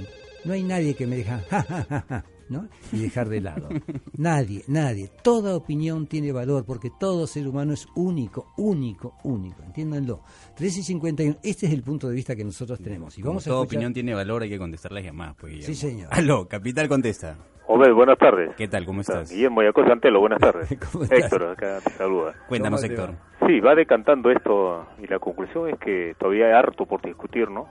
[0.46, 2.68] No, hay nadie que me deja ja, ¿no?
[2.92, 3.68] y dejar de lado.
[4.16, 5.10] nadie, nadie.
[5.22, 9.62] Toda opinión tiene valor porque todo ser humano es único, único, único.
[9.62, 10.22] Entiéndanlo.
[10.56, 13.18] 13 y 51, este es el punto de vista que nosotros tenemos.
[13.18, 15.36] Y vamos toda a opinión tiene valor, hay que contestar las llamadas.
[15.40, 16.08] Pues, sí, señor.
[16.12, 17.36] Aló, Capital contesta.
[17.66, 18.54] Obed, buenas tardes.
[18.56, 18.84] ¿Qué tal?
[18.84, 19.30] ¿Cómo estás?
[19.30, 20.70] Guillermo Yacoz Antelo, buenas tarres.
[21.10, 22.34] Héctor, acá te saluda.
[22.48, 23.14] Cuéntanos, Héctor.
[23.52, 27.68] Sí, va decantando esto y la conclusión es que todavía hay harto por discutir, ¿no?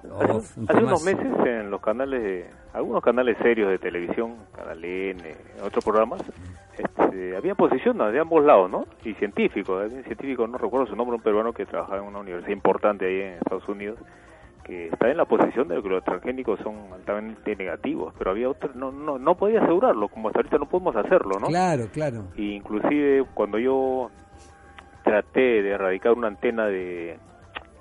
[0.70, 5.24] hace, unos meses en los canales, algunos canales serios de televisión, Canal N,
[5.64, 6.22] otros programas,
[6.78, 8.86] este, había posición de ambos lados, ¿no?
[9.04, 12.20] Y científicos, había un científico, no recuerdo su nombre, un peruano que trabajaba en una
[12.20, 13.98] universidad importante ahí en Estados Unidos,
[14.64, 18.76] que está en la posición de que los transgénicos son altamente negativos, pero había otros,
[18.76, 21.48] no, no, no podía asegurarlo, como hasta ahorita no podemos hacerlo, ¿no?
[21.48, 22.26] Claro, claro.
[22.36, 24.12] Y inclusive cuando yo
[25.04, 27.18] traté de erradicar una antena de,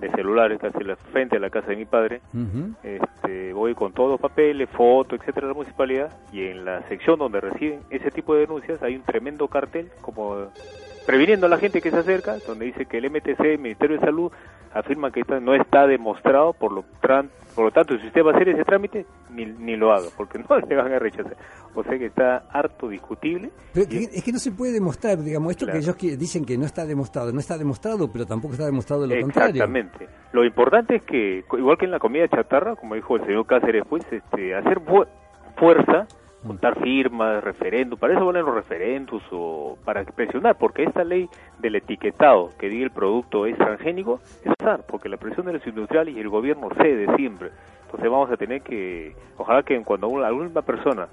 [0.01, 0.79] de celulares casi
[1.12, 2.21] frente a la casa de mi padre,
[2.83, 7.18] este, voy con todos los papeles, fotos, etcétera, de la municipalidad, y en la sección
[7.18, 10.49] donde reciben ese tipo de denuncias hay un tremendo cartel como
[11.07, 14.05] previniendo a la gente que se acerca, donde dice que el MTC, el Ministerio de
[14.05, 14.33] Salud,
[14.73, 16.85] afirma que esto no está demostrado, por lo,
[17.55, 20.38] por lo tanto, si usted va a hacer ese trámite, ni, ni lo haga, porque
[20.48, 21.36] no le van a rechazar.
[21.74, 23.51] O sea que está harto discutible.
[23.72, 26.84] Pero es que no se puede demostrar, digamos, esto que ellos dicen que no está
[26.84, 29.62] demostrado, no está demostrado, pero tampoco está demostrado lo contrario.
[29.62, 30.09] Exactamente.
[30.32, 33.84] Lo importante es que, igual que en la comida chatarra, como dijo el señor Cáceres,
[33.88, 34.80] pues, este, hacer
[35.57, 36.07] fuerza
[36.43, 41.28] montar firmas, referéndum, para eso valen los referendos o para presionar, porque esta ley
[41.59, 45.66] del etiquetado que diga el producto es transgénico es usar, porque la presión de los
[45.66, 47.51] industriales y el gobierno cede siempre.
[47.84, 51.09] Entonces vamos a tener que, ojalá que cuando alguna persona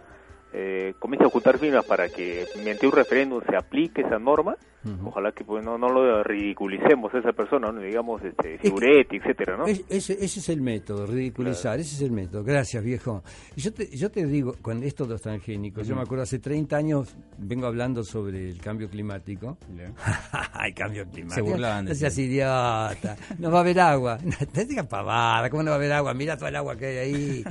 [0.53, 4.55] eh, comience a ocultar firmas para que mediante un referéndum se aplique esa norma,
[5.03, 9.57] ojalá que pues, no, no lo ridiculicemos a esa persona, no digamos este, figuretti, etcétera,
[9.57, 9.65] ¿no?
[9.65, 12.43] ese, es el método, ridiculizar, ese es el método.
[12.43, 13.23] Gracias, viejo.
[13.55, 16.39] Y yo te, yo te digo, con esto de los transgénicos, yo me acuerdo hace
[16.39, 19.57] 30 años vengo hablando sobre el cambio climático.
[19.69, 21.35] el cambio climático.
[21.35, 23.17] Se burlaban No seas idiota.
[23.39, 24.17] No va a haber agua.
[24.53, 26.13] te digas pavada, ¿cómo no va a haber agua?
[26.13, 27.43] Mira todo el agua que hay ahí.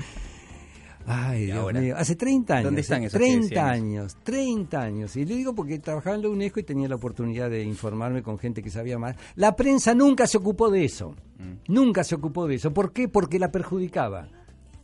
[1.07, 1.95] Ay, Dios mío.
[1.97, 2.65] Hace 30 años.
[2.65, 5.17] ¿Dónde están esos 30 años, 30 años.
[5.17, 8.39] Y le digo porque trabajaba en la UNESCO y tenía la oportunidad de informarme con
[8.39, 9.15] gente que sabía más.
[9.37, 11.15] La prensa nunca se ocupó de eso.
[11.39, 11.73] Mm.
[11.73, 12.73] Nunca se ocupó de eso.
[12.73, 13.09] ¿Por qué?
[13.09, 14.29] Porque la perjudicaba.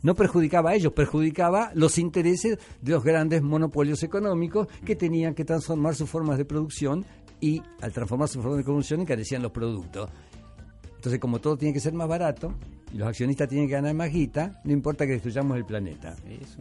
[0.01, 5.45] No perjudicaba a ellos, perjudicaba los intereses de los grandes monopolios económicos que tenían que
[5.45, 7.05] transformar sus formas de producción
[7.39, 10.09] y al transformar sus formas de producción encarecían los productos.
[10.95, 12.53] Entonces, como todo tiene que ser más barato,
[12.93, 16.15] y los accionistas tienen que ganar más guita, no importa que destruyamos el planeta.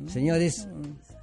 [0.06, 0.66] Señores,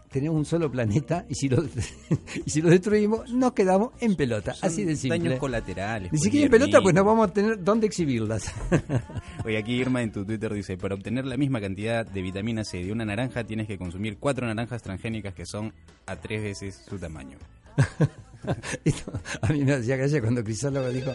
[0.09, 1.63] tenemos un solo planeta y si lo,
[2.45, 4.55] y si lo destruimos, nos quedamos en pelota.
[4.61, 5.19] así de simple.
[5.19, 6.11] Daños colaterales.
[6.11, 8.53] Ni pues, siquiera en pelota, pues no vamos a tener dónde exhibirlas.
[9.45, 12.83] Oye, aquí Irma en tu Twitter dice: para obtener la misma cantidad de vitamina C
[12.83, 15.73] de una naranja, tienes que consumir cuatro naranjas transgénicas que son
[16.05, 17.37] a tres veces su tamaño.
[19.41, 21.11] a mí me hacía gracia cuando Crisólogo dijo,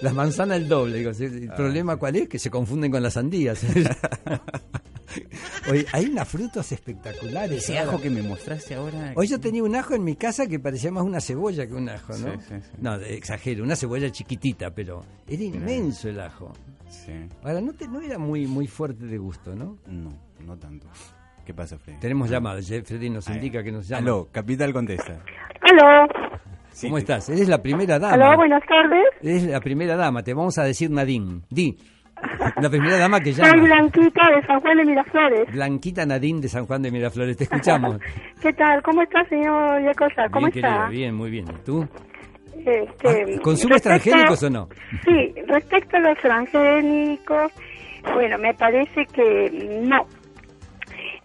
[0.00, 0.98] la manzana el doble.
[0.98, 1.56] Digo, ¿el ah.
[1.56, 2.28] problema cuál es?
[2.28, 3.64] Que se confunden con las sandías.
[5.92, 7.64] Hay unas frutas espectaculares.
[7.64, 9.12] Ese ajo que me mostraste ahora.
[9.16, 11.88] Hoy yo tenía un ajo en mi casa que parecía más una cebolla que un
[11.88, 12.34] ajo, ¿no?
[12.80, 16.52] No, exagero, una cebolla chiquitita, pero era inmenso el ajo.
[17.42, 19.78] Ahora, no, no era muy, muy fuerte de gusto, ¿no?
[19.86, 20.12] No,
[20.44, 20.86] no tanto.
[21.48, 21.98] ¿Qué pasa, Freddy?
[21.98, 22.68] Tenemos llamadas.
[22.84, 24.02] Freddy nos indica que nos llama.
[24.02, 25.18] Aló, Capital contesta.
[25.62, 26.06] Aló.
[26.82, 27.30] ¿Cómo estás?
[27.30, 28.22] Eres la primera dama.
[28.22, 29.06] Aló, buenas tardes.
[29.22, 30.22] Eres la primera dama.
[30.22, 31.40] Te vamos a decir Nadine.
[31.48, 31.74] Di.
[32.60, 33.48] La primera dama que llama.
[33.48, 35.50] Soy Blanquita de San Juan de Miraflores.
[35.50, 37.34] Blanquita Nadine de San Juan de Miraflores.
[37.38, 37.98] Te escuchamos.
[38.42, 38.82] ¿Qué tal?
[38.82, 40.28] ¿Cómo está, señor Yacosa?
[40.30, 40.88] ¿Cómo bien, está?
[40.90, 41.46] bien, muy bien.
[41.48, 41.88] ¿Y tú?
[42.58, 44.68] Este, ah, ¿Consumes transgénicos o no?
[45.02, 47.52] Sí, respecto a los transgénicos,
[48.12, 50.06] bueno, me parece que no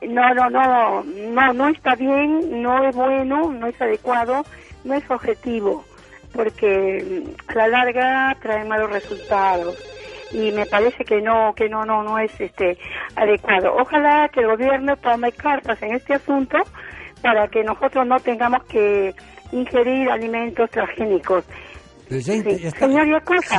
[0.08, 4.44] no, no, no, no, no está bien, no es bueno, no es adecuado,
[4.84, 5.86] no es objetivo,
[6.34, 9.78] porque mm, a la larga trae malos resultados
[10.32, 12.78] y me parece que no, que no, no, no es este
[13.16, 13.76] adecuado.
[13.80, 16.58] Ojalá que el gobierno tome cartas en este asunto
[17.22, 19.14] para que nosotros no tengamos que
[19.52, 21.46] ingerir alimentos transgénicos.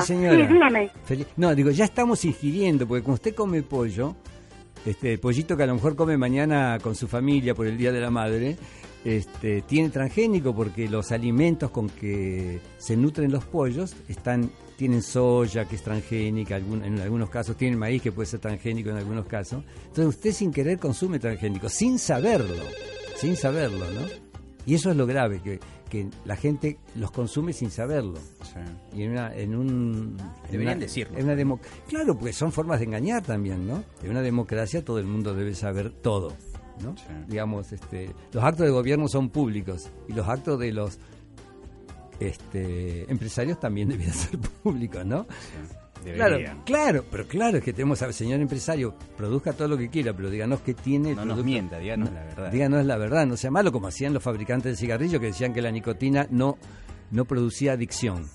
[0.03, 0.91] Señor sí, dígame.
[1.37, 4.15] No, digo, ya estamos ingiriendo, porque como usted come pollo,
[4.87, 8.01] este pollito que a lo mejor come mañana con su familia por el Día de
[8.01, 8.57] la Madre,
[9.05, 15.67] este, tiene transgénico porque los alimentos con que se nutren los pollos están tienen soya
[15.67, 19.63] que es transgénica, en algunos casos tienen maíz que puede ser transgénico en algunos casos.
[19.87, 22.65] Entonces usted sin querer consume transgénico, sin saberlo,
[23.17, 24.01] sin saberlo, ¿no?
[24.67, 25.41] Y eso es lo grave,
[25.89, 28.19] que la gente los consume sin saberlo.
[28.95, 30.17] Y en, una, en un...
[30.51, 31.19] Deberían decirlo.
[31.19, 31.59] En una
[31.89, 33.85] claro, porque son formas de engañar también, ¿no?
[34.03, 36.33] En una democracia todo el mundo debe saber todo,
[36.83, 36.95] ¿no?
[37.29, 40.99] Digamos, este, los actos de gobierno son públicos y los actos de los
[42.21, 45.27] este, empresarios también deberían ser públicos, ¿no?
[46.03, 50.13] Claro, claro, pero claro es que tenemos al señor empresario, produzca todo lo que quiera,
[50.13, 51.15] pero díganos que tiene.
[51.15, 52.53] No nos mienta, díganos la verdad.
[52.53, 55.63] Díganos la verdad, no sea malo como hacían los fabricantes de cigarrillos que decían que
[55.63, 56.59] la nicotina no,
[57.11, 58.27] no producía adicción.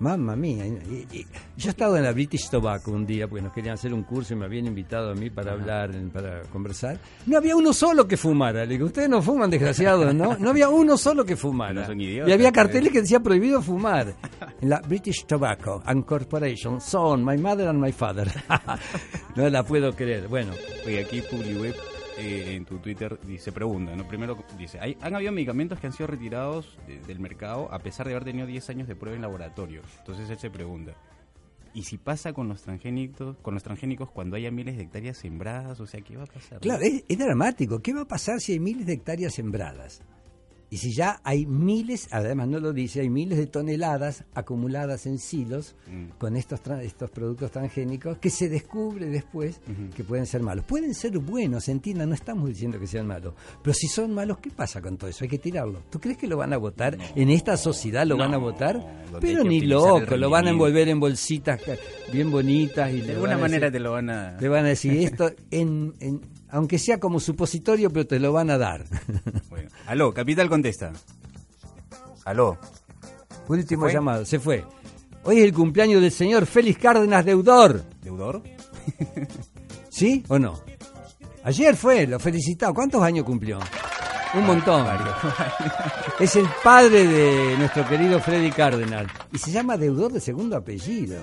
[0.00, 0.66] Mamma mía.
[0.66, 1.26] y- y-
[1.56, 4.34] yo he estado en la British Tobacco un día porque nos querían hacer un curso
[4.34, 6.98] y me habían invitado a mí para hablar, para conversar.
[7.26, 8.64] No había uno solo que fumara.
[8.64, 10.36] Le digo, ustedes no fuman, desgraciados, ¿no?
[10.36, 11.82] No había uno solo que fumara.
[11.82, 12.62] No son idiotas, y había pues.
[12.64, 14.14] carteles que decía prohibido fumar.
[14.60, 18.30] En la British Tobacco and Corporation son my mother and my father.
[19.36, 20.26] no la puedo creer.
[20.28, 20.52] Bueno,
[20.86, 21.74] Oye, aquí PubliWeb
[22.18, 24.06] eh, en tu Twitter dice, pregunta, ¿no?
[24.06, 28.06] Primero dice, ¿hay, han habido medicamentos que han sido retirados de- del mercado a pesar
[28.06, 29.82] de haber tenido 10 años de prueba en laboratorio.
[29.98, 30.94] Entonces él se pregunta,
[31.74, 35.80] ¿y si pasa con los transgénicos, con los transgénicos cuando haya miles de hectáreas sembradas?
[35.80, 36.60] O sea, ¿qué va a pasar?
[36.60, 37.80] Claro, es dramático.
[37.80, 40.00] ¿Qué va a pasar si hay miles de hectáreas sembradas?
[40.74, 45.18] Y si ya hay miles, además no lo dice, hay miles de toneladas acumuladas en
[45.20, 46.18] silos Mm.
[46.18, 49.60] con estos, tra- estos productos transgénicos que se descubre después
[49.94, 50.64] que pueden ser malos.
[50.64, 53.34] Pueden ser buenos, entiendan, no estamos diciendo que sean malos.
[53.62, 55.22] Pero si son malos, ¿qué pasa con todo eso?
[55.22, 55.80] Hay que tirarlo.
[55.90, 56.98] ¿Tú crees que lo van a votar?
[57.14, 59.04] ¿En esta sociedad lo van a votar?
[59.20, 61.60] Pero ni loco, lo van a envolver en bolsitas
[62.12, 62.90] bien bonitas.
[62.92, 64.36] Y De le alguna van a manera decir- te lo van a...
[64.40, 66.20] le van a decir esto, en, en-
[66.54, 68.84] aunque sea como supositorio, pero te lo van a dar.
[69.50, 70.92] Bueno, aló, Capital contesta.
[72.24, 72.58] Aló.
[73.48, 73.92] Último ¿Fue?
[73.92, 74.64] llamado, se fue.
[75.24, 77.84] Hoy es el cumpleaños del señor Félix Cárdenas Deudor.
[78.02, 78.42] ¿Deudor?
[79.90, 80.60] ¿Sí o no?
[81.44, 82.72] Ayer fue, lo felicitado.
[82.72, 83.58] ¿Cuántos años cumplió?
[84.36, 84.86] Un montón.
[86.20, 89.06] Es el padre de nuestro querido Freddy Cárdenas.
[89.32, 91.16] Y se llama deudor de segundo apellido.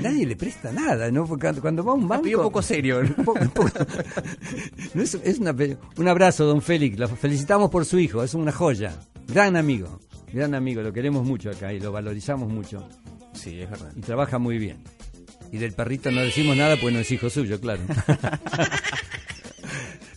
[0.00, 1.26] Nadie le presta nada, ¿no?
[1.26, 2.20] Porque cuando- va a un banco...
[2.22, 3.14] Apellido poco serio, ¿no?
[3.40, 3.70] Un poco-
[4.94, 6.98] No, es, es una pe- un abrazo, don Félix.
[6.98, 8.22] Lo felicitamos por su hijo.
[8.22, 8.94] Es una joya.
[9.28, 10.00] Gran amigo.
[10.32, 10.80] Gran amigo.
[10.82, 12.88] Lo queremos mucho acá y lo valorizamos mucho.
[13.34, 13.92] Sí, es verdad.
[13.96, 14.82] Y trabaja muy bien.
[15.52, 17.82] Y del perrito no decimos nada, pues no es hijo suyo, claro.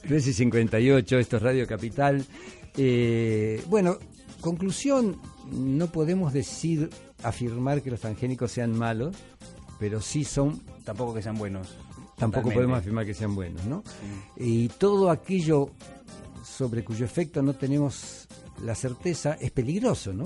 [0.08, 2.26] 13 y 58, esto es Radio Capital.
[2.78, 3.97] Eh, bueno,
[4.39, 5.20] conclusión,
[5.51, 6.89] no podemos decir,
[7.24, 9.16] afirmar que los transgénicos sean malos,
[9.80, 10.62] pero sí son...
[10.84, 11.70] Tampoco que sean buenos.
[12.18, 12.56] Tampoco Totalmente.
[12.56, 13.84] podemos afirmar que sean buenos, ¿no?
[14.38, 15.72] Y todo aquello
[16.43, 18.28] sobre cuyo efecto no tenemos
[18.64, 20.26] la certeza es peligroso, ¿no?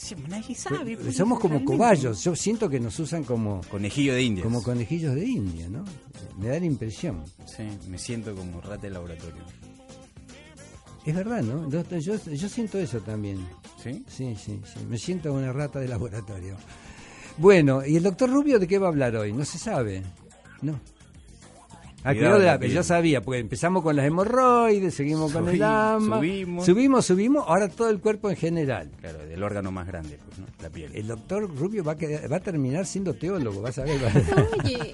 [0.00, 0.96] Sí, nadie sabe.
[0.96, 3.60] pues, Somos como cobayos, yo siento que nos usan como...
[3.70, 4.44] Conejillo de indias.
[4.44, 5.84] Como conejillos de India, ¿no?
[6.38, 7.22] Me da la impresión.
[7.44, 9.42] Sí, me siento como rata de laboratorio.
[11.04, 11.68] Es verdad, ¿no?
[11.68, 13.46] Yo, yo, yo siento eso también.
[13.82, 14.02] ¿Sí?
[14.08, 14.80] Sí, sí, sí.
[14.88, 16.56] Me siento una rata de laboratorio.
[17.36, 19.34] Bueno, ¿y el doctor Rubio de qué va a hablar hoy?
[19.34, 20.02] No se sabe.
[20.62, 20.80] No.
[22.02, 22.74] Ah, Cuidado, de la- Gabriel.
[22.76, 26.64] yo sabía, porque empezamos con las hemorroides, seguimos con el Subí- ama, subimos.
[26.66, 28.90] subimos, subimos, ahora todo el cuerpo en general.
[29.00, 30.46] Claro, del órgano más grande, pues, ¿no?
[30.62, 30.90] La piel.
[30.94, 34.00] El doctor Rubio va a, quedar- va a terminar siendo teólogo, vas a ver.
[34.64, 34.92] Oye.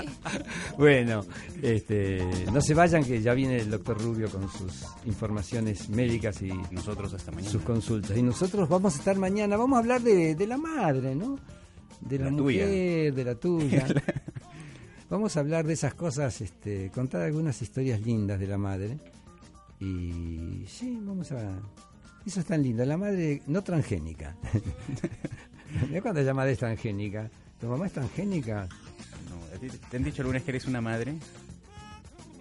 [0.79, 1.25] Bueno,
[1.63, 4.73] este, no se vayan que ya viene el doctor Rubio con sus
[5.05, 7.51] informaciones médicas y nosotros hasta mañana.
[7.53, 8.17] sus consultas.
[8.17, 11.39] Y nosotros vamos a estar mañana, vamos a hablar de, de la madre, ¿no?
[12.01, 12.65] De la, La tuya.
[12.67, 13.87] mujer, de la tuya.
[15.11, 18.99] vamos a hablar de esas cosas, este, contar algunas historias lindas de la madre.
[19.81, 21.41] Y sí, vamos a...
[22.27, 24.35] Eso es tan lindo, la madre no transgénica.
[25.89, 27.31] ¿Mira cuando la madre es transgénica?
[27.61, 28.67] ¿Tu mamá es transgénica?
[29.31, 31.15] No, ¿a ti ¿Te han dicho alguna vez que eres una madre?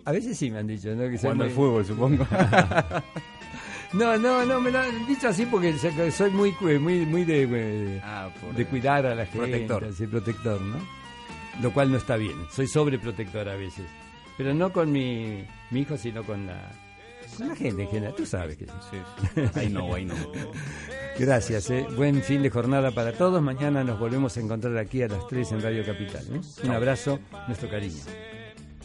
[0.05, 1.09] A veces sí me han dicho, ¿no?
[1.09, 2.27] Que Jugando muy- al fútbol, supongo.
[3.93, 5.73] no, no, no, me lo han dicho así porque
[6.11, 9.37] soy muy, muy, muy de, de- Ah, de cuidar a la gente.
[9.49, 9.83] protector.
[9.85, 10.77] así, protector, ¿no?
[11.61, 12.35] Lo cual no está bien.
[12.51, 13.85] Soy sobreprotector a veces.
[14.37, 16.71] Pero no con mi, mi hijo, sino con la,
[17.37, 18.15] con la gente en general.
[18.15, 19.41] Tú sabes que Sí, sí.
[19.55, 20.15] Ahí no, ahí no.
[21.17, 21.87] Gracias, ¿eh?
[21.95, 23.41] buen fin de jornada para todos.
[23.41, 26.25] Mañana nos volvemos a encontrar aquí a las 3 en Radio Capital.
[26.33, 26.41] ¿eh?
[26.65, 28.01] Un abrazo, nuestro cariño.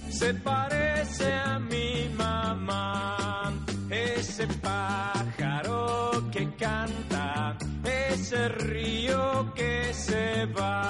[0.09, 3.53] se parece a mi mamá.
[3.91, 10.90] Ese pájaro que canta, ese río que se va.